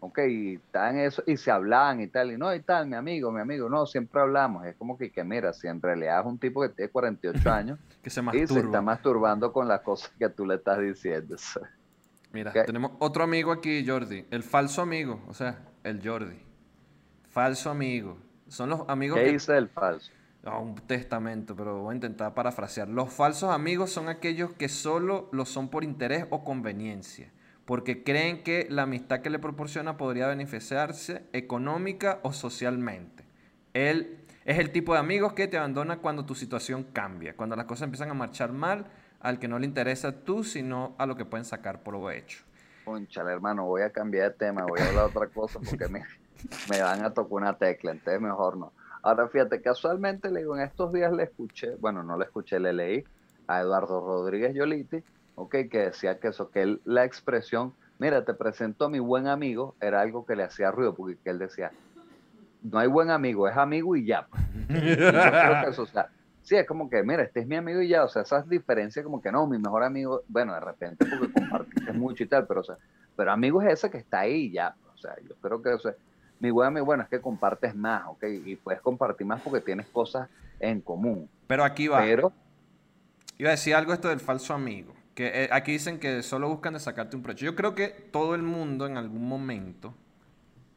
[0.00, 0.18] ¿ok?
[0.26, 3.42] Y estaban eso, y se hablaban y tal, y no, y tal, mi amigo, mi
[3.42, 4.64] amigo, no, siempre hablamos.
[4.64, 7.78] Es como que, que mira, si en realidad es un tipo que tiene 48 años
[8.02, 8.80] Que se y se está masturba.
[8.80, 11.36] masturbando con las cosas que tú le estás diciendo.
[12.32, 14.26] Mira, tenemos otro amigo aquí, Jordi.
[14.30, 16.38] El falso amigo, o sea, el Jordi.
[17.28, 18.18] Falso amigo.
[18.48, 19.32] Son los amigos ¿Qué que...
[19.32, 20.10] dice el falso?
[20.44, 22.88] Ah, un testamento, pero voy a intentar parafrasear.
[22.88, 27.30] Los falsos amigos son aquellos que solo lo son por interés o conveniencia,
[27.64, 33.24] porque creen que la amistad que le proporciona podría beneficiarse económica o socialmente.
[33.74, 37.66] Él es el tipo de amigos que te abandona cuando tu situación cambia, cuando las
[37.66, 38.86] cosas empiezan a marchar mal,
[39.20, 42.44] al que no le interesa tú, sino a lo que pueden sacar provecho.
[42.84, 46.04] Conchale, hermano, voy a cambiar de tema, voy a hablar otra cosa porque me,
[46.70, 48.72] me van a tocar una tecla, entonces mejor no.
[49.02, 52.72] Ahora fíjate, casualmente le digo, en estos días le escuché, bueno, no le escuché, le
[52.72, 53.04] leí
[53.46, 55.02] a Eduardo Rodríguez Yoliti,
[55.34, 59.26] ok, que decía que eso, que él, la expresión, mira, te presento a mi buen
[59.26, 61.70] amigo, era algo que le hacía ruido, porque que él decía,
[62.62, 64.26] no hay buen amigo, es amigo y ya.
[64.68, 66.10] Y yo creo que eso, o sea,
[66.42, 69.04] sí, es como que, mira, este es mi amigo y ya, o sea, esas diferencias
[69.04, 72.60] como que no, mi mejor amigo, bueno, de repente porque compartiste mucho y tal, pero
[72.60, 72.76] o sea,
[73.16, 75.78] pero amigo es ese que está ahí y ya, o sea, yo creo que, o
[75.78, 75.94] sea,
[76.40, 79.86] mi buen amigo, bueno, es que compartes más, ok, y puedes compartir más porque tienes
[79.86, 80.28] cosas
[80.60, 82.00] en común, Pero aquí va.
[82.00, 82.32] pero,
[83.38, 84.94] Iba a decir algo esto del falso amigo.
[85.14, 87.44] Que eh, aquí dicen que solo buscan de sacarte un provecho.
[87.44, 89.94] Yo creo que todo el mundo en algún momento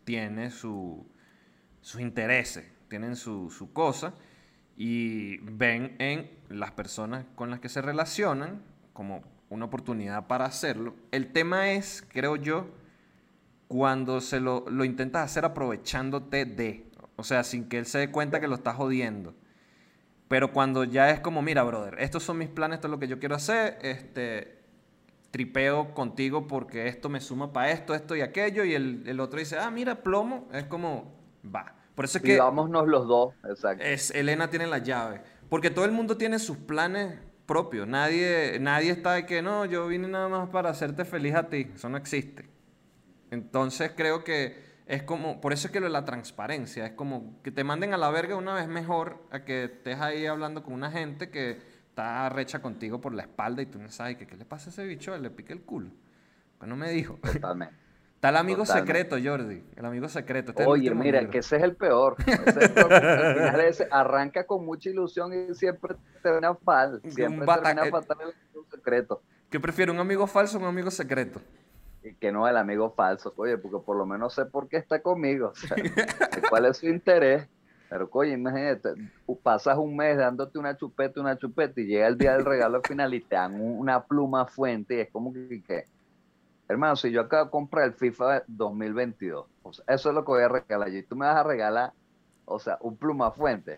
[0.03, 1.05] tiene su,
[1.82, 4.14] sus intereses, tienen su, su cosa
[4.78, 8.62] y ven en las personas con las que se relacionan
[8.93, 10.95] como una oportunidad para hacerlo.
[11.12, 12.68] El tema es, creo yo,
[13.72, 18.11] cuando se lo, lo intentas hacer aprovechándote de, o sea, sin que él se dé
[18.11, 19.34] cuenta que lo estás jodiendo.
[20.28, 23.07] Pero cuando ya es como, mira, brother, estos son mis planes, esto es lo que
[23.07, 24.59] yo quiero hacer, este,
[25.32, 29.39] tripeo contigo porque esto me suma para esto, esto y aquello, y el, el otro
[29.39, 31.74] dice, ah, mira, plomo, es como, va.
[31.95, 33.86] Por eso es que vivámonos los dos, exacto.
[33.86, 35.22] es, Elena tiene la llave.
[35.47, 37.88] Porque todo el mundo tiene sus planes propios.
[37.88, 41.72] Nadie, nadie está de que no, yo vine nada más para hacerte feliz a ti.
[41.74, 42.49] Eso no existe.
[43.32, 47.41] Entonces creo que es como, por eso es que lo de la transparencia, es como
[47.43, 50.73] que te manden a la verga una vez mejor a que estés ahí hablando con
[50.73, 51.57] una gente que
[51.89, 54.73] está recha contigo por la espalda y tú no sabes que qué le pasa a
[54.73, 55.91] ese bicho, le pique el culo.
[56.57, 57.17] Pues no me dijo.
[57.23, 57.75] Totalmente.
[58.15, 58.93] Está el amigo Totalmente.
[58.93, 59.63] secreto, Jordi.
[59.75, 60.51] El amigo secreto.
[60.51, 61.32] Este Oye, mira, libro.
[61.32, 62.17] que ese es el peor.
[62.27, 66.55] Ese es el peor, porque al final ese arranca con mucha ilusión y siempre termina
[66.63, 67.01] mal.
[67.07, 69.23] Siempre termina eh, fatal el amigo secreto.
[69.49, 71.41] ¿Qué prefiere, un amigo falso o un amigo secreto?
[72.04, 75.02] Y que no el amigo falso, oye, porque por lo menos sé por qué está
[75.02, 75.49] conmigo.
[75.49, 77.47] o sea, sé cuál es su interés.
[77.89, 78.89] Pero, oye, imagínate,
[79.26, 82.82] tú pasas un mes dándote una chupeta, una chupeta, y llega el día del regalo
[82.88, 85.84] final y te dan un- una pluma fuente, y es como que, que,
[86.70, 90.32] hermano, si yo acabo de comprar el FIFA 2022, o sea, eso es lo que
[90.32, 91.91] voy a regalar y tú me vas a regalar,
[92.45, 93.78] o sea, un pluma fuente.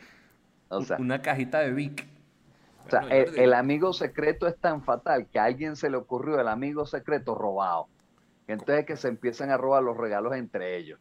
[0.70, 2.08] O sea, Una cajita de Vic.
[2.86, 5.90] o sea, Bueno, el, Jordi, el amigo secreto es tan fatal que a alguien se
[5.90, 7.88] le ocurrió el amigo secreto robado.
[8.48, 11.00] Entonces que se empiezan a robar los regalos entre ellos.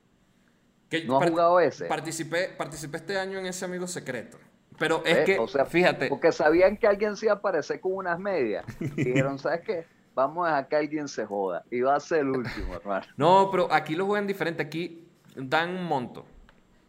[0.89, 1.87] que ¿No has jugado ese?
[1.87, 4.39] Participé, participé este año en ese amigo secreto.
[4.79, 5.25] Pero es ¿Eh?
[5.25, 8.65] que, O sea, fíjate, Porque sabían que alguien se iba a aparecer con unas medias.
[8.81, 9.87] Y dijeron, ¿sabes qué?
[10.15, 11.65] Vamos a dejar que alguien se joda.
[11.71, 13.07] Y va a ser el último, hermano.
[13.17, 14.63] no, pero aquí lo juegan diferente.
[14.63, 16.27] Aquí dan un monto,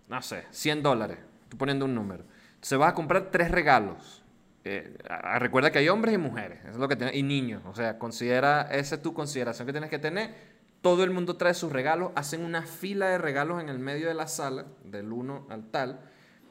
[0.07, 1.17] no sé, 100 dólares.
[1.43, 2.23] Estoy poniendo un número.
[2.61, 4.22] Se vas a comprar tres regalos.
[4.65, 4.97] Eh,
[5.39, 7.63] recuerda que hay hombres y mujeres, eso es lo que y niños.
[7.65, 10.53] O sea, considera, esa es tu consideración que tienes que tener.
[10.81, 14.13] Todo el mundo trae sus regalos, hacen una fila de regalos en el medio de
[14.13, 16.01] la sala, del uno al tal,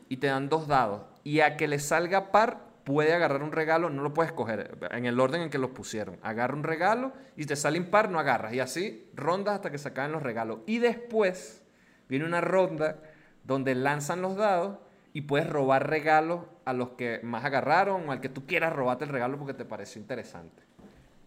[0.09, 1.03] y te dan dos dados.
[1.25, 5.07] Y a que le salga par, puede agarrar un regalo, no lo puedes coger en
[5.07, 6.19] el orden en que los pusieron.
[6.23, 8.55] Agarra un regalo y te sale impar, no agarras.
[8.55, 10.61] Y así rondas hasta que se acaben los regalos.
[10.67, 11.63] Y después
[12.09, 12.99] viene una ronda
[13.45, 14.79] donde lanzan los dados
[15.13, 19.05] y puedes robar regalos a los que más agarraron o al que tú quieras robarte
[19.05, 20.63] el regalo porque te pareció interesante.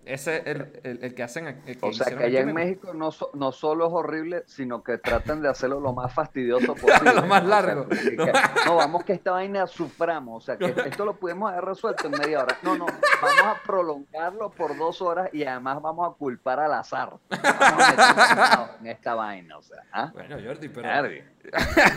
[0.06, 1.48] Ese es el, el- el que hacen.
[1.48, 5.00] el O sea, que allá en México no, so- no solo es horrible, sino que
[5.00, 7.12] tratan de hacerlo lo más fastidioso posible.
[7.16, 7.48] Lo más ¿no?
[7.50, 7.90] O sea, largo.
[7.90, 8.16] que-
[8.68, 10.44] no, vamos que esta vaina suframos.
[10.44, 12.56] O sea, que esto lo pudimos haber resuelto en media hora.
[12.62, 17.10] No, no, vamos a prolongarlo por dos horas y además vamos a culpar al azar.
[17.28, 19.82] Vamos a en esta vaina, o sea.
[19.92, 20.12] ¿ah?
[20.14, 20.88] Bueno, Jordi, pero.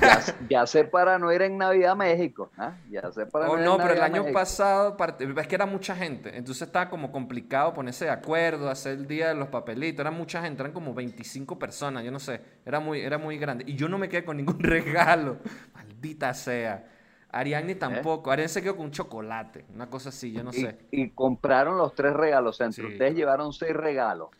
[0.00, 2.52] Ya, ya sé para no ir en Navidad a México.
[2.56, 2.80] ¿ah?
[2.84, 4.32] Ya sé para Oh, no ir no, en pero el Navidad a año México.
[4.32, 4.96] pasado,
[5.40, 9.28] es que era mucha gente, entonces estaba como complicado ponerse de acuerdo, hacer el día
[9.28, 13.00] de los papelitos, era mucha gente, eran como 25 personas, yo no sé, era muy,
[13.00, 13.64] era muy grande.
[13.66, 15.38] Y yo no me quedé con ningún regalo,
[15.74, 16.84] maldita sea.
[17.30, 18.30] Ariadne tampoco.
[18.32, 20.78] Ariadne se quedó con un chocolate, una cosa así, yo no Y, sé.
[20.90, 22.60] y compraron los tres regalos.
[22.60, 22.88] Entre Sí.
[22.88, 24.30] ustedes llevaron seis regalos.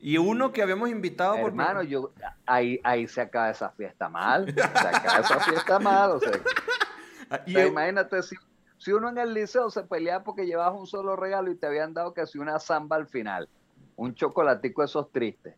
[0.00, 2.10] Y uno que habíamos invitado por Hermano, yo,
[2.46, 4.46] ahí, ahí se acaba esa fiesta mal.
[4.54, 6.10] Se acaba esa fiesta mal.
[6.12, 6.30] O sea,
[7.46, 8.34] y o sea, el- imagínate si,
[8.78, 11.92] si uno en el liceo se peleaba porque llevabas un solo regalo y te habían
[11.92, 13.48] dado que si una samba al final.
[13.96, 15.54] Un chocolatico de esos tristes.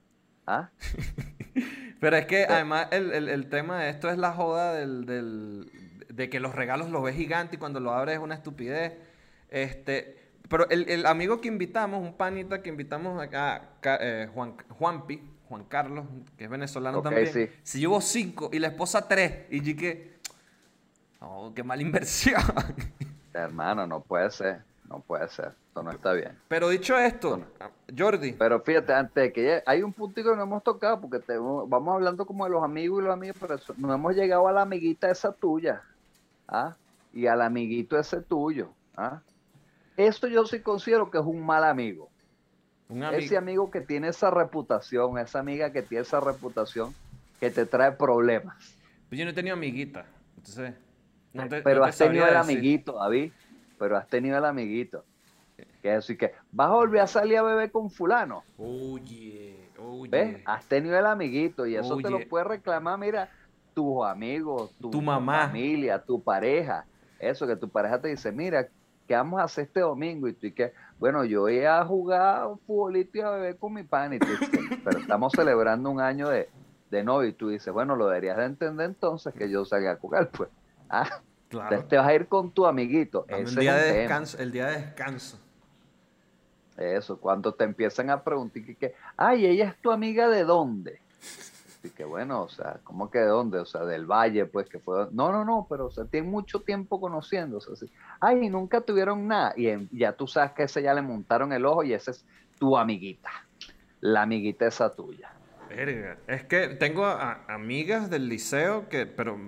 [0.46, 0.70] ¿Ah?
[2.00, 5.70] Pero es que además el, el- el tema de esto es la joda del, del-
[6.08, 8.94] de que los regalos los ves gigantes y cuando lo abres es una estupidez.
[9.48, 15.22] Este, pero el, el amigo que invitamos, un panita que invitamos acá, eh, Juan, Juanpi,
[15.48, 16.04] Juan Carlos,
[16.36, 17.48] que es venezolano también, sí.
[17.62, 19.46] se llevó cinco y la esposa tres.
[19.50, 20.18] Y yo que,
[21.20, 22.42] oh, qué mala inversión.
[23.32, 24.62] Hermano, no puede ser.
[24.88, 25.52] No puede ser.
[25.68, 26.38] Esto no está bien.
[26.48, 27.40] Pero dicho esto,
[27.96, 31.18] Jordi, Pero fíjate, antes de que llegue- hay un puntito que no hemos tocado, porque
[31.18, 34.46] te- vamos hablando como de los amigos y los amigos, pero eso- no hemos llegado
[34.48, 35.80] a la amiguita esa tuya,
[36.46, 36.76] ¿ah?
[37.14, 38.68] Y al amiguito ese tuyo,
[38.98, 39.22] ¿ah?
[40.06, 42.10] Esto yo sí considero que es un mal amigo.
[42.88, 43.70] un Ese amigo.
[43.70, 46.94] que tiene esa reputación, esa amiga que tiene esa reputación,
[47.40, 48.76] que te trae problemas.
[49.08, 50.74] Pues yo no he tenido amiguita, entonces...
[51.32, 52.56] no te- Pero no te has tenido el decir.
[52.56, 53.32] amiguito, David.
[53.78, 55.04] Pero has tenido el amiguito.
[55.82, 58.44] Que eso y que vas a volver a salir a beber con fulano.
[58.56, 60.10] Oye, oye.
[60.10, 60.42] ¿Ves?
[60.44, 63.30] Has tenido el amiguito y eso te lo puede reclamar, mira,
[63.74, 65.46] tus amigos, tu, Tu mamá.
[65.48, 66.86] familia, tu pareja.
[67.18, 68.68] Eso que tu pareja te dice, mira,
[69.06, 70.28] ¿qué vamos a hacer este domingo?
[70.28, 73.72] Y tú y que, bueno, yo voy a jugar un futbolito y a beber con
[73.74, 74.12] mi pan.
[74.14, 76.48] Y tú dices, pero estamos celebrando un año de,
[76.90, 77.28] de novio.
[77.28, 80.48] Y tú dices, bueno, lo deberías de entender entonces que yo salga a jugar, pues.
[80.88, 81.08] Ah,
[81.48, 81.66] Claro.
[81.68, 83.26] entonces te vas a ir con tu amiguito.
[83.28, 85.38] Ese un día es de descanso, el día de descanso.
[86.78, 91.00] Eso, cuando te empiezan a preguntar que, que, ay, ella es tu amiga de dónde.
[91.84, 93.58] Y que bueno, o sea, ¿cómo que de dónde?
[93.58, 95.08] O sea, del valle, pues que fue.
[95.10, 97.72] No, no, no, pero o sea, tiene mucho tiempo conociéndose.
[97.72, 97.86] Así.
[98.20, 99.52] Ay, nunca tuvieron nada.
[99.56, 102.24] Y en- ya tú sabes que ese ya le montaron el ojo y esa es
[102.58, 103.30] tu amiguita.
[104.00, 105.32] La amiguita esa tuya.
[105.68, 106.18] Verga.
[106.26, 109.38] Es que tengo a- amigas del liceo que, pero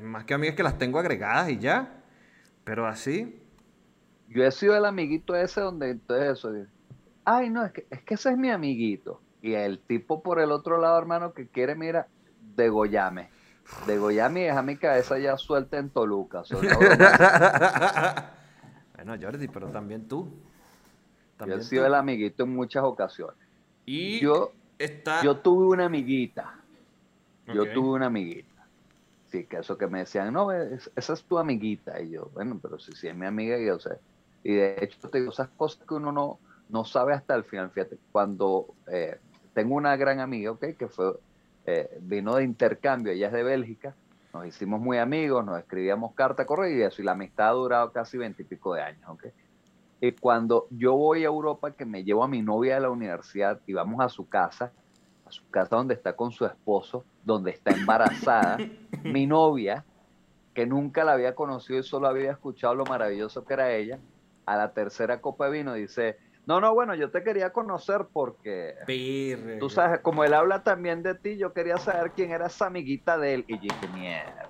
[0.00, 1.94] más que amigas que las tengo agregadas y ya.
[2.64, 3.40] Pero así,
[4.30, 6.52] Yo he sido el amiguito ese donde entonces eso.
[7.24, 9.22] Ay, no, es que, es que ese es mi amiguito.
[9.40, 12.08] Y el tipo por el otro lado, hermano, que quiere, mira,
[12.40, 13.30] degollame.
[13.86, 16.42] Degollame y deja mi cabeza ya suelta en Toluca.
[18.94, 20.28] bueno, Jordi, pero también tú.
[21.38, 21.86] Yo También he sido tú.
[21.86, 23.38] el amiguito en muchas ocasiones.
[23.86, 25.22] Y Yo, está.
[25.22, 26.54] yo tuve una amiguita.
[27.46, 28.48] Yo tuve una amiguita.
[29.26, 32.00] Sí, que eso que me decían, no, es- esa es tu amiguita.
[32.00, 34.00] Y yo, bueno, pero si, si es mi amiga, yo sé.
[34.42, 37.70] Y de hecho, te digo, esas cosas que uno no, no sabe hasta el final.
[37.72, 39.20] Fíjate, cuando eh,
[39.58, 40.76] tengo una gran amiga, ¿ok?
[40.78, 41.14] Que fue,
[41.66, 43.92] eh, vino de intercambio, ella es de Bélgica.
[44.32, 47.02] Nos hicimos muy amigos, nos escribíamos carta, correo y eso.
[47.02, 49.24] Y la amistad ha durado casi veintipico de años, ¿ok?
[50.00, 53.58] Y cuando yo voy a Europa, que me llevo a mi novia de la universidad
[53.66, 54.70] y vamos a su casa,
[55.26, 58.58] a su casa donde está con su esposo, donde está embarazada,
[59.02, 59.84] mi novia,
[60.54, 63.98] que nunca la había conocido y solo había escuchado lo maravilloso que era ella,
[64.46, 66.16] a la tercera copa de vino dice,
[66.48, 69.58] no, no, bueno, yo te quería conocer porque Verga.
[69.58, 73.18] tú sabes, como él habla también de ti, yo quería saber quién era esa amiguita
[73.18, 73.44] de él.
[73.46, 74.48] Y yo dije, mierda.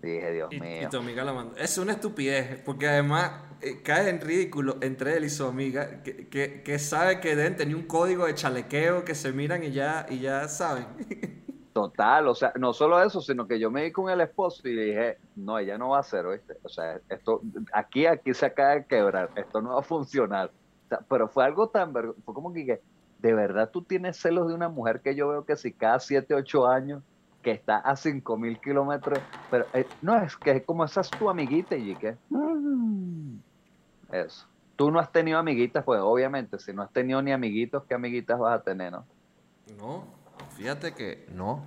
[0.00, 0.88] Dije, Dios Y, y mío.
[0.90, 1.56] tu amiga la mandó.
[1.56, 6.28] Es una estupidez, porque además eh, cae en ridículo entre él y su amiga, que,
[6.28, 10.06] que, que sabe que deben tener un código de chalequeo que se miran y ya,
[10.10, 10.86] y ya saben.
[11.72, 14.76] Total, o sea, no solo eso, sino que yo me di con el esposo y
[14.76, 16.58] dije, no, ella no va a hacer, ¿oíste?
[16.62, 17.40] O sea, esto,
[17.72, 20.48] aquí, aquí se acaba de quebrar, esto no va a funcionar.
[20.48, 22.82] O sea, pero fue algo tan, fue como que, que,
[23.20, 26.34] de verdad tú tienes celos de una mujer que yo veo que si cada 7,
[26.34, 27.02] 8 años,
[27.40, 29.18] que está a 5 mil kilómetros,
[29.50, 33.36] pero eh, no, es que es como esa es tu amiguita y que, mm,
[34.12, 34.46] eso.
[34.76, 38.38] Tú no has tenido amiguitas, pues obviamente, si no has tenido ni amiguitos, ¿qué amiguitas
[38.38, 39.06] vas a tener, no?
[39.78, 40.21] No,
[40.56, 41.64] fíjate que no.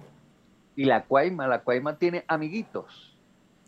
[0.76, 3.12] Y la Cuaima, la Cuaima tiene amiguitos.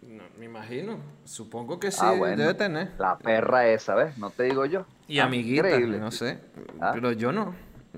[0.01, 0.97] No, me imagino.
[1.25, 2.37] Supongo que sí, Ah, bueno.
[2.41, 2.91] debe tener.
[2.99, 4.17] La perra esa, ¿ves?
[4.17, 4.85] No te digo yo.
[5.07, 5.99] Y Ah, amiguitas, increíble.
[5.99, 6.39] no sé.
[6.79, 6.91] Ah.
[6.93, 7.55] Pero yo no.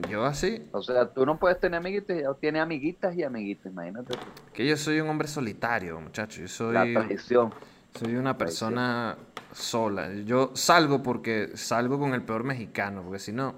[0.10, 0.64] Yo así.
[0.72, 4.14] O sea, tú no puedes tener amiguitos, ella tiene amiguitas y amiguitos, imagínate.
[4.14, 4.20] tú.
[4.54, 6.40] Que yo soy un hombre solitario, muchacho.
[6.42, 7.54] Yo soy, La tradición.
[8.00, 9.18] soy una persona
[9.52, 10.10] sola.
[10.26, 13.56] Yo salgo porque salgo con el peor mexicano, porque si no,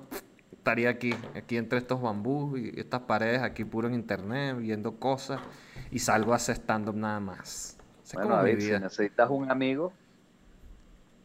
[0.61, 5.41] estaría aquí, aquí entre estos bambús y estas paredes, aquí puro en internet, viendo cosas,
[5.89, 7.77] y salgo a hacer stand-up nada más.
[8.13, 9.91] Bueno, David, si necesitas un amigo,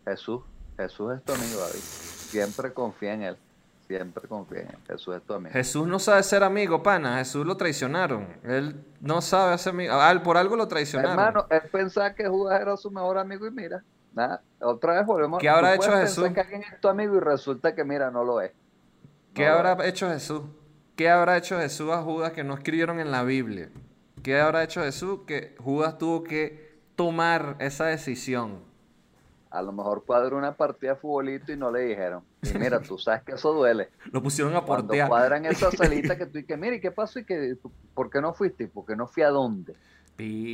[0.06, 0.40] Jesús,
[0.78, 1.80] Jesús es tu amigo, David.
[1.80, 3.36] Siempre confía en él.
[3.86, 5.52] Siempre confía en Jesús es tu amigo.
[5.52, 7.18] Jesús no sabe ser amigo, pana.
[7.18, 8.26] Jesús lo traicionaron.
[8.42, 9.92] Él no sabe ser amigo.
[9.94, 11.12] Ah, por algo lo traicionaron.
[11.12, 13.84] Hermano, él pensaba que Judas era su mejor amigo y mira,
[14.14, 15.38] nada, otra vez volvemos.
[15.40, 16.30] ¿Qué habrá hecho Jesús?
[16.30, 18.52] que alguien es tu amigo y resulta que mira, no lo es.
[19.36, 20.42] ¿Qué No habrá hecho Jesús?
[20.96, 23.68] ¿Qué habrá hecho Jesús a Judas que no escribieron en la Biblia?
[24.22, 28.60] ¿Qué habrá hecho Jesús que Judas tuvo que tomar esa decisión?
[29.50, 32.22] A lo mejor cuadró una partida de futbolito y no le dijeron.
[32.42, 33.90] Y mira, tú sabes que eso duele.
[34.10, 35.08] Lo pusieron a Cuando portear.
[35.08, 37.18] cuadran esa salita que tú y que, mira, ¿y qué pasó?
[37.18, 37.56] ¿Y que,
[37.92, 38.64] por qué no fuiste?
[38.64, 39.74] ¿Y por qué no fui a dónde?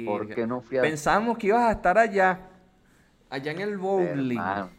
[0.05, 2.49] ¿Por qué no fui a Pensamos que ibas a estar allá.
[3.31, 4.39] Allá en el bowling.
[4.39, 4.71] Hermano,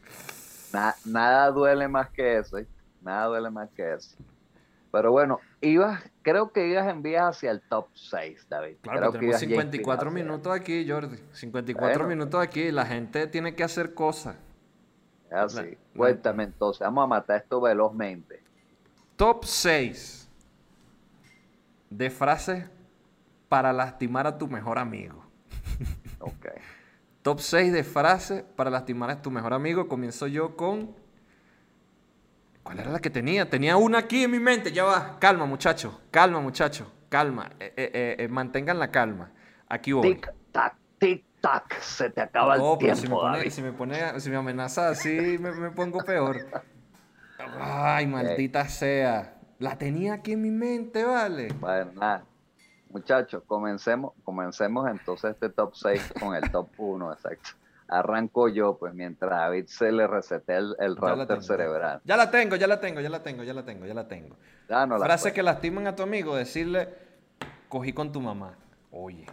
[0.73, 2.67] na- nada duele más que eso, ¿eh?
[3.03, 4.15] Nada duele más que eso.
[4.91, 8.77] Pero bueno, ibas, creo que ibas en vías hacia el top 6, David.
[8.81, 11.17] Claro, creo que tenemos ibas ya 54 inclinado hacia- minutos aquí, Jordi.
[11.33, 12.09] 54 Bueno.
[12.09, 12.71] minutos aquí.
[12.71, 14.35] La gente tiene que hacer cosas.
[15.31, 15.57] Así.
[15.61, 18.43] La- Cuéntame entonces, vamos a matar esto velozmente.
[19.15, 20.29] Top 6
[21.89, 22.65] de frases
[23.49, 25.23] para lastimar a tu mejor amigo.
[26.19, 26.47] Ok.
[27.23, 29.87] Top 6 de frases para lastimar a tu mejor amigo.
[29.87, 30.93] Comienzo yo con.
[32.63, 33.49] ¿Cuál era la que tenía?
[33.49, 34.71] Tenía una aquí en mi mente.
[34.71, 35.19] Ya va.
[35.19, 36.01] Calma, muchacho.
[36.11, 36.91] Calma, muchacho.
[37.09, 37.51] Calma.
[37.59, 39.31] Eh, eh, eh, mantengan la calma.
[39.67, 40.15] Aquí voy.
[40.15, 41.79] Tic, tac, tic, tac.
[41.81, 44.37] Se te acaba No, el pero si me, tiempo, pone, si me pone, si me
[44.37, 46.47] amenaza así, me, me pongo peor.
[47.59, 49.35] Ay, maldita sea.
[49.59, 51.49] La tenía aquí en mi mente, vale.
[51.59, 52.25] Bueno, nada.
[52.89, 57.49] Muchachos, comencemos, comencemos entonces este top 6 con el top 1, exacto.
[57.99, 61.41] Arranco yo, pues, mientras a David se le resetea el, el Ya router tengo.
[61.41, 62.01] cerebral.
[62.03, 64.35] Ya la tengo, ya la tengo, ya la tengo, ya la tengo, ya la tengo.
[64.67, 65.33] Dánosla, Frase pues.
[65.33, 66.89] que lastiman a tu amigo, decirle,
[67.69, 68.57] cogí con tu mamá.
[68.91, 69.25] Oye,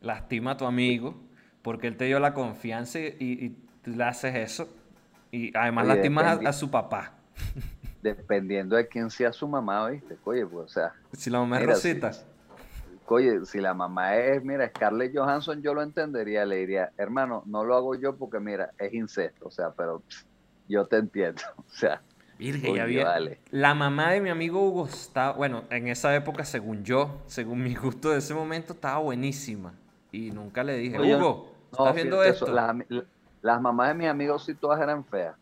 [0.00, 1.14] lastima a tu amigo
[1.62, 3.50] porque él te dio la confianza y, y
[3.82, 4.68] tú le haces eso.
[5.32, 7.14] Y además Oye, lastimas a, a su papá.
[8.02, 10.16] Dependiendo de quién sea su mamá, ¿viste?
[10.24, 11.74] Oye, pues, o sea, Si la mamá es Mira.
[11.74, 12.12] Rosita.
[13.14, 17.64] Oye, si la mamá es, mira, Scarlett Johansson, yo lo entendería, le diría, hermano, no
[17.64, 20.02] lo hago yo porque, mira, es incesto, o sea, pero
[20.68, 22.02] yo te entiendo, o sea,
[22.38, 23.40] Virgen, Coño, ya había- vale.
[23.50, 27.74] La mamá de mi amigo Hugo estaba, bueno, en esa época, según yo, según mi
[27.74, 29.72] gusto de ese momento, estaba buenísima.
[30.12, 32.44] Y nunca le dije, Oye, Hugo, no, ¿estás viendo esto?
[32.46, 32.76] eso, las,
[33.40, 35.34] las mamás de mis amigos sí todas eran feas.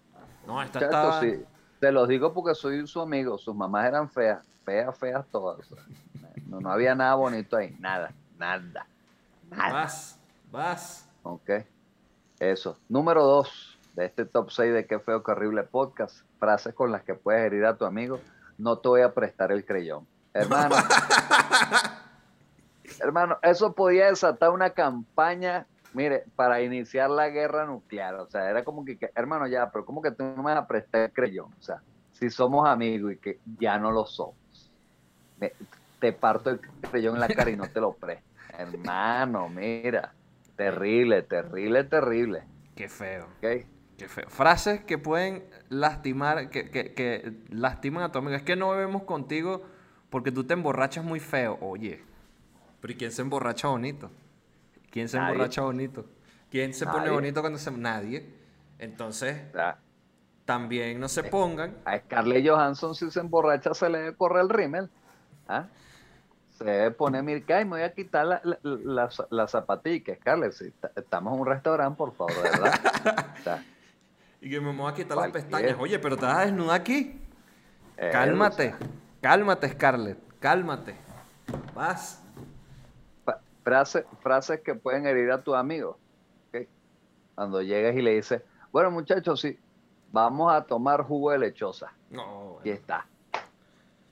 [0.46, 1.20] No, esta Muchachos, estaba...
[1.20, 1.44] sí,
[1.80, 5.58] te los digo porque soy su amigo, sus mamás eran feas, feas, feas todas.
[5.70, 5.84] o sea,
[6.54, 8.86] no, no había nada bonito ahí, nada, nada,
[9.50, 9.72] nada.
[9.72, 10.20] Vas,
[10.52, 11.08] vas.
[11.22, 11.50] Ok.
[12.38, 12.78] Eso.
[12.88, 16.20] Número dos de este top 6 de Qué Feo, Qué Horrible Podcast.
[16.38, 18.20] Frases con las que puedes herir a tu amigo.
[18.58, 20.06] No te voy a prestar el creyón.
[20.32, 20.76] Hermano.
[23.00, 28.14] hermano, eso podía desatar una campaña, mire, para iniciar la guerra nuclear.
[28.16, 30.58] O sea, era como que, que, hermano, ya, pero como que tú no me vas
[30.58, 31.52] a prestar el creyón.
[31.58, 31.82] O sea,
[32.12, 34.36] si somos amigos y que ya no lo somos.
[36.04, 38.28] Te parto el creyón en la cara y no te lo presto.
[38.58, 40.12] Hermano, mira.
[40.54, 42.42] Terrible, terrible, terrible.
[42.76, 43.64] Qué feo, ¿ok?
[43.96, 44.28] qué feo.
[44.28, 48.34] Frases que pueden lastimar, que, que, que lastiman a tu amigo.
[48.36, 49.62] Es que no bebemos contigo
[50.10, 51.56] porque tú te emborrachas muy feo.
[51.62, 52.02] Oye,
[52.82, 54.10] pero ¿y quién se emborracha bonito?
[54.90, 55.32] ¿Quién se Nadie.
[55.32, 56.04] emborracha bonito?
[56.50, 57.70] ¿Quién se pone bonito cuando se...
[57.70, 58.28] Nadie.
[58.78, 59.40] Entonces,
[60.44, 61.30] también no se Eh.
[61.30, 61.74] pongan.
[61.86, 64.90] a Scarlett Johansson si se emborracha se le debe correr el rímel.
[65.48, 65.68] ¿ah?
[66.54, 70.14] Se debe poner, mira, y me voy a quitar la, la, la, la zapatilla.
[70.16, 73.34] Scarlett, si ta- estamos en un restaurante, por favor, verdad.
[73.40, 73.64] O sea,
[74.40, 75.76] Y que me voy a quitar las pestañas.
[75.78, 77.20] Oye, pero te vas a desnudar aquí.
[77.96, 78.74] eh, Cálmate.
[78.74, 78.88] o sea,
[79.20, 80.18] Cálmate, Scarlett.
[80.38, 80.94] Cálmate.
[81.74, 82.22] Vas.
[83.24, 85.98] fa- frase- frases que pueden herir a tu amigo.
[86.52, 86.68] ¿ok?
[87.34, 89.58] Cuando llegas y le dices, bueno, muchachos, sí,
[90.12, 91.92] vamos a tomar jugo de lechosa.
[92.10, 93.06] No, Y está.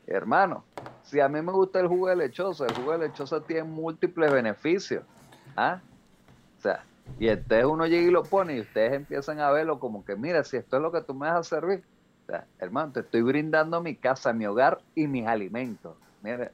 [0.07, 0.65] Hermano,
[1.03, 4.33] si a mí me gusta el jugo de lechosa, el jugo de lechosa tiene múltiples
[4.33, 5.05] beneficios.
[5.57, 5.81] ¿Ah?
[6.59, 6.85] O sea,
[7.19, 10.45] y entonces uno llega y lo pone y ustedes empiezan a verlo como que, mira,
[10.45, 11.83] si esto es lo que tú me vas a servir.
[12.25, 15.97] O sea, hermano, te estoy brindando mi casa, mi hogar y mis alimentos.
[16.23, 16.53] Mira,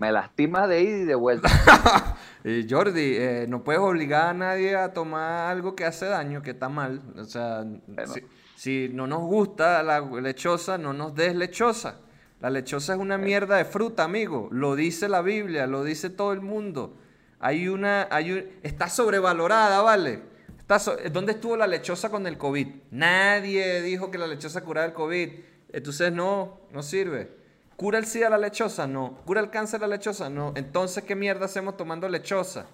[0.00, 1.48] me lastimas de ida y de vuelta.
[2.42, 6.52] Eh, Jordi, eh, no puedes obligar a nadie a tomar algo que hace daño, que
[6.52, 7.02] está mal.
[7.18, 7.66] O sea,
[8.06, 8.22] si,
[8.60, 11.96] si no nos gusta la lechosa, no nos des lechosa.
[12.42, 14.48] La lechosa es una mierda de fruta, amigo.
[14.52, 16.94] Lo dice la Biblia, lo dice todo el mundo.
[17.38, 20.20] Hay una, hay un- está sobrevalorada, ¿vale?
[20.58, 22.66] Está so- ¿Dónde estuvo la lechosa con el COVID?
[22.90, 25.30] Nadie dijo que la lechosa curaba el COVID.
[25.72, 27.30] Entonces no, no sirve.
[27.76, 28.86] ¿Cura el SIDA la lechosa?
[28.86, 29.20] No.
[29.24, 30.28] ¿Cura el cáncer la lechosa?
[30.28, 30.52] No.
[30.54, 32.66] Entonces, ¿qué mierda hacemos tomando lechosa?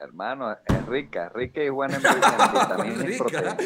[0.00, 2.02] Hermano, es rica, es rica y buena en
[2.52, 3.56] vitaminas y proteínas.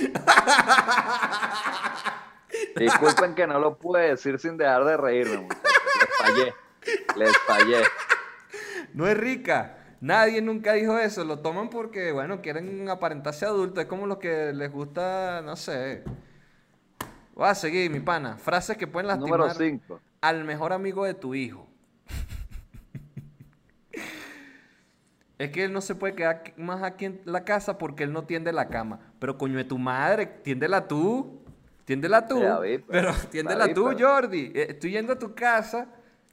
[2.77, 5.63] Disculpen que no lo pude decir sin dejar de reírme, muchachos.
[6.01, 6.55] Les fallé.
[7.17, 7.83] Les fallé.
[8.95, 9.77] No es rica.
[10.01, 11.25] Nadie nunca dijo eso.
[11.25, 13.85] Lo toman porque, bueno, quieren aparentarse adultos.
[13.85, 16.03] Es como los que les gusta, no sé.
[17.35, 18.37] Voy a seguir, mi pana.
[18.37, 20.01] Frases que pueden lastimar Número 5.
[20.21, 21.69] al mejor amigo de tu hijo.
[25.45, 28.25] Es que él no se puede quedar más aquí en la casa porque él no
[28.25, 29.01] tiende la cama.
[29.19, 31.41] Pero coño de tu madre, tiéndela tú.
[31.85, 32.41] Tiéndela tú.
[32.63, 34.53] Vi, pero tiéndela ya vi, tú, pero- Jordi.
[34.55, 35.87] Eh, Estoy yendo a tu casa,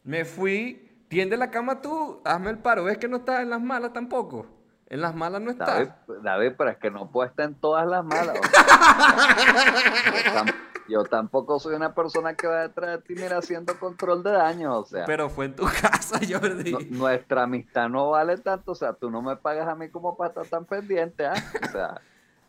[0.04, 0.86] me fui.
[1.08, 2.84] Tiende la cama tú, hazme el paro.
[2.84, 4.46] ¿Ves que no estás en las malas tampoco?
[4.88, 5.90] En las malas no estás.
[6.08, 8.40] David, David, pero es que no puedo estar en todas las malas.
[10.90, 14.24] yo, tam- yo tampoco soy una persona que va detrás de ti, mira, haciendo control
[14.24, 14.76] de daños.
[14.76, 16.72] O sea, Pero fue en tu casa, Jordi.
[16.72, 18.72] no- nuestra amistad no vale tanto.
[18.72, 21.26] O sea, tú no me pagas a mí como para estar tan pendiente.
[21.26, 21.34] ¿ah?
[21.68, 22.02] O sea,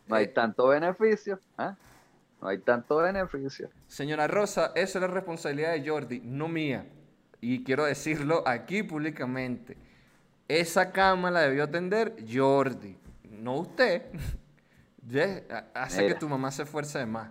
[0.07, 1.39] no hay tanto beneficio.
[1.57, 1.75] ¿ah?
[2.41, 3.69] No hay tanto beneficio.
[3.87, 6.87] Señora Rosa, eso es la responsabilidad de Jordi, no mía.
[7.39, 9.77] Y quiero decirlo aquí públicamente.
[10.47, 12.97] Esa cama la debió atender Jordi,
[13.29, 14.03] no usted.
[15.73, 17.29] Hace que tu mamá se esfuerce de más.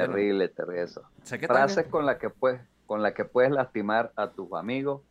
[0.00, 1.02] Terrible, terrible eso.
[1.24, 5.02] Que también- Frases con las que puedes, con las que puedes lastimar a tus amigos.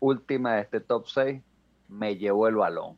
[0.00, 1.42] Última de este top 6.
[1.88, 2.96] Me llevó el balón.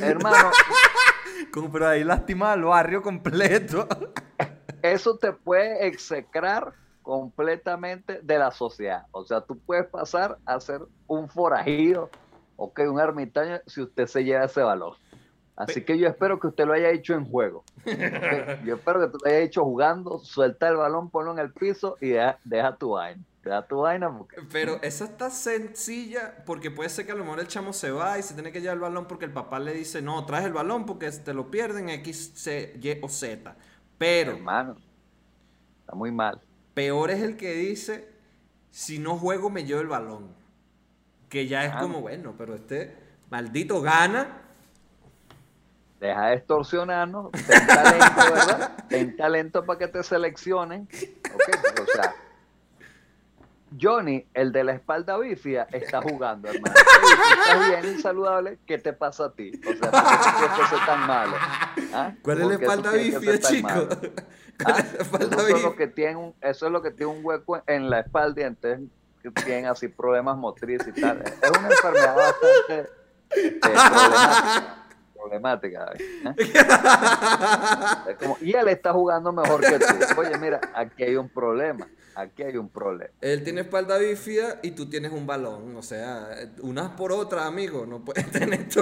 [0.00, 0.50] Hermano,
[1.52, 3.86] Como, pero ahí lastima al barrio completo.
[4.82, 6.72] eso te puede execrar
[7.02, 9.06] completamente de la sociedad.
[9.10, 12.10] O sea, tú puedes pasar a ser un forajido,
[12.56, 14.94] ok, un ermitaño, si usted se lleva ese balón.
[15.54, 17.62] Así que yo espero que usted lo haya hecho en juego.
[18.64, 21.98] Yo espero que tú lo hayas hecho jugando, suelta el balón, ponlo en el piso
[22.00, 23.22] y deja, deja tu vaina.
[23.44, 27.40] Deja tu vaina porque Pero esa está sencilla porque puede ser que a lo mejor
[27.40, 29.74] el chamo se va y se tiene que llevar el balón porque el papá le
[29.74, 33.54] dice, no, traes el balón porque te lo pierden X, C, Y o Z.
[33.98, 34.76] Pero hermano,
[35.80, 36.40] está muy mal.
[36.72, 38.08] peor es el que dice,
[38.70, 40.34] si no juego me llevo el balón.
[41.28, 41.80] Que ya es Ah.
[41.80, 42.96] como, bueno, pero este
[43.30, 44.38] maldito gana.
[46.02, 48.72] Deja de extorsionarnos, ten talento, ¿verdad?
[48.88, 50.88] Ten talento para que te seleccionen.
[51.32, 52.16] Ok, o sea,
[53.80, 56.74] Johnny, el de la espalda bífida, está jugando, hermano.
[56.74, 59.52] Tú estás bien insaludable, ¿qué te pasa a ti?
[59.60, 61.36] O sea, ¿por qué tú ser tan malo?
[61.94, 62.12] ¿Ah?
[62.20, 63.68] ¿Cuál es ¿Por la tú espalda tan chico?
[63.68, 63.88] malo?
[63.88, 64.78] ¿Cuál ¿Ah?
[64.80, 67.24] es la espalda Eso es, lo que tiene un, eso es lo que tiene un
[67.24, 68.88] hueco en la espalda y entonces
[69.44, 71.22] tienen así problemas motrices y tal.
[71.22, 72.90] Es una enfermedad bastante
[73.36, 74.82] eh, problemática.
[75.22, 76.34] Problemática ¿eh?
[78.10, 79.84] Es como, y él está jugando mejor que tú.
[80.20, 81.86] Oye, mira, aquí hay un problema.
[82.14, 83.10] Aquí hay un problema.
[83.20, 85.76] Él tiene espalda bífida y tú tienes un balón.
[85.76, 86.28] O sea,
[86.60, 87.86] unas por otras, amigo.
[87.86, 88.68] No puedes tener.
[88.68, 88.80] Tú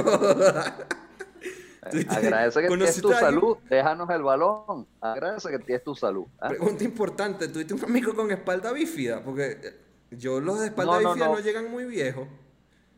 [1.93, 3.57] Eh, Agradece que tienes tu salud.
[3.68, 4.86] Déjanos el balón.
[5.01, 6.26] Agradece que tienes tu salud.
[6.41, 6.49] ¿ah?
[6.49, 9.22] Pregunta importante, ¿tuviste un amigo con espalda bífida?
[9.24, 9.78] Porque
[10.11, 11.34] yo los de espalda No, no, bífida no.
[11.36, 11.41] no.
[11.41, 12.26] llegan muy viejos.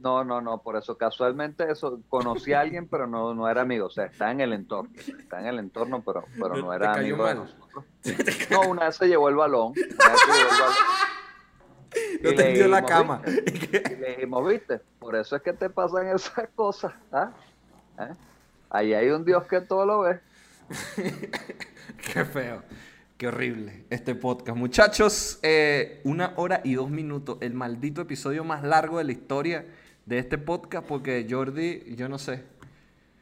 [0.03, 3.87] No, no, no, por eso casualmente eso conocí a alguien, pero no, no era amigo,
[3.87, 7.25] o sea, está en el entorno, está en el entorno, pero, pero No, era amigo
[7.25, 7.85] de nosotros.
[8.51, 10.75] No, una vez se llevó el balón, una vez se llevó el balón.
[12.23, 13.23] No Y te dio la cama.
[13.25, 13.83] ¿viste?
[13.93, 17.31] Y le dijimos, viste, por eso es que te pasan esas cosas, ¿ah?
[17.97, 18.17] ¿Ah?
[18.71, 20.21] Ahí hay un Dios que todo lo ve.
[22.13, 22.63] Qué feo.
[23.17, 24.59] Qué horrible este podcast.
[24.59, 27.39] Muchachos, eh, una hora y dos minutos.
[27.41, 29.65] El maldito episodio más largo de la historia
[30.07, 32.45] de este podcast porque Jordi, yo no sé.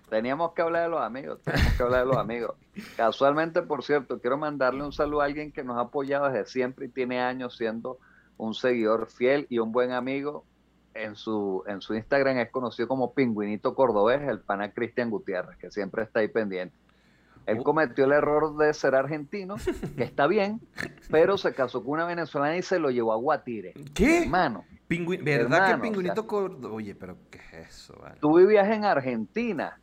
[0.09, 2.57] Teníamos que hablar de los amigos, teníamos que hablar de los amigos.
[2.97, 6.87] Casualmente, por cierto, quiero mandarle un saludo a alguien que nos ha apoyado desde siempre
[6.87, 7.99] y tiene años siendo
[8.37, 10.45] un seguidor fiel y un buen amigo.
[10.93, 15.71] En su, en su Instagram es conocido como Pingüinito Cordobés, el pana Cristian Gutiérrez, que
[15.71, 16.75] siempre está ahí pendiente.
[17.51, 17.63] Él Oh.
[17.65, 19.57] cometió el error de ser argentino,
[19.97, 20.61] que está bien,
[21.11, 23.75] pero se casó con una venezolana y se lo llevó a Guatire.
[23.95, 24.23] ¿Qué?
[24.25, 26.65] Hermano, Pingüi- ¿Verdad que el pingüinito o?
[26.73, 27.95] Oye, pero ¿qué es eso?
[28.03, 28.17] vale?
[28.21, 29.79] tú vivías en Argentina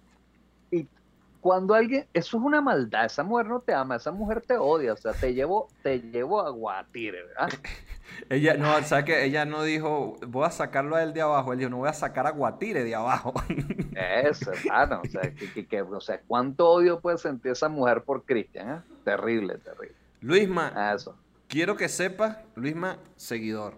[1.42, 4.94] cuando alguien, eso es una maldad, esa mujer no te ama, esa mujer te odia,
[4.94, 7.50] o sea, te llevó, te llevó a Guatire, ¿verdad?
[8.30, 11.52] Ella, no, o sea que ella no dijo, voy a sacarlo a él de abajo.
[11.52, 13.34] Él dijo, no voy a sacar a Guatire de abajo.
[14.24, 18.04] Eso, hermano, o sea, que, que- que- o sea, cuánto odio puede sentir esa mujer
[18.04, 18.82] por Cristian, ¿eh?
[19.04, 19.96] Terrible, terrible.
[20.22, 21.16] Luisma, Ah, Eso.
[21.50, 23.76] quiero que sepas, Luisma, seguidor,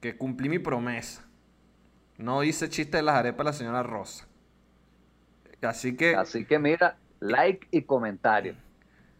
[0.00, 1.22] que cumplí mi promesa.
[2.16, 4.26] No hice chiste de las arepas de la señora Rosa.
[5.64, 8.54] Así que, Así que mira, like y comentario.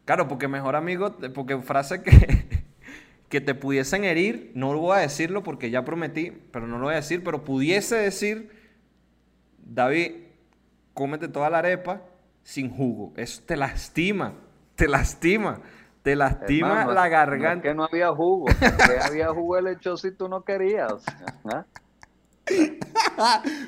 [0.04, 2.64] claro, porque mejor amigo, porque frase que,
[3.28, 6.84] que te pudiesen herir, no lo voy a decirlo porque ya prometí, pero no lo
[6.84, 8.50] voy a decir, pero pudiese decir,
[9.58, 10.12] David,
[10.92, 12.02] cómete toda la arepa
[12.42, 13.12] sin jugo.
[13.16, 14.34] Eso te lastima.
[14.76, 15.60] Te lastima.
[16.02, 17.62] Te lastima Hermano, la no es garganta.
[17.62, 18.46] que no había jugo.
[18.46, 21.02] Que había jugo el hecho si tú no querías.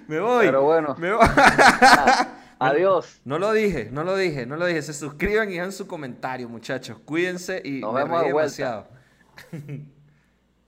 [0.06, 0.44] Me voy.
[0.46, 0.94] Pero bueno.
[0.98, 1.26] Me voy.
[2.58, 3.20] Adiós.
[3.24, 4.80] No lo dije, no lo dije, no lo dije.
[4.82, 6.98] Se suscriban y dejan su comentario, muchachos.
[7.04, 8.56] Cuídense y Nos me vemos reí de vuelta.
[8.56, 8.88] demasiado.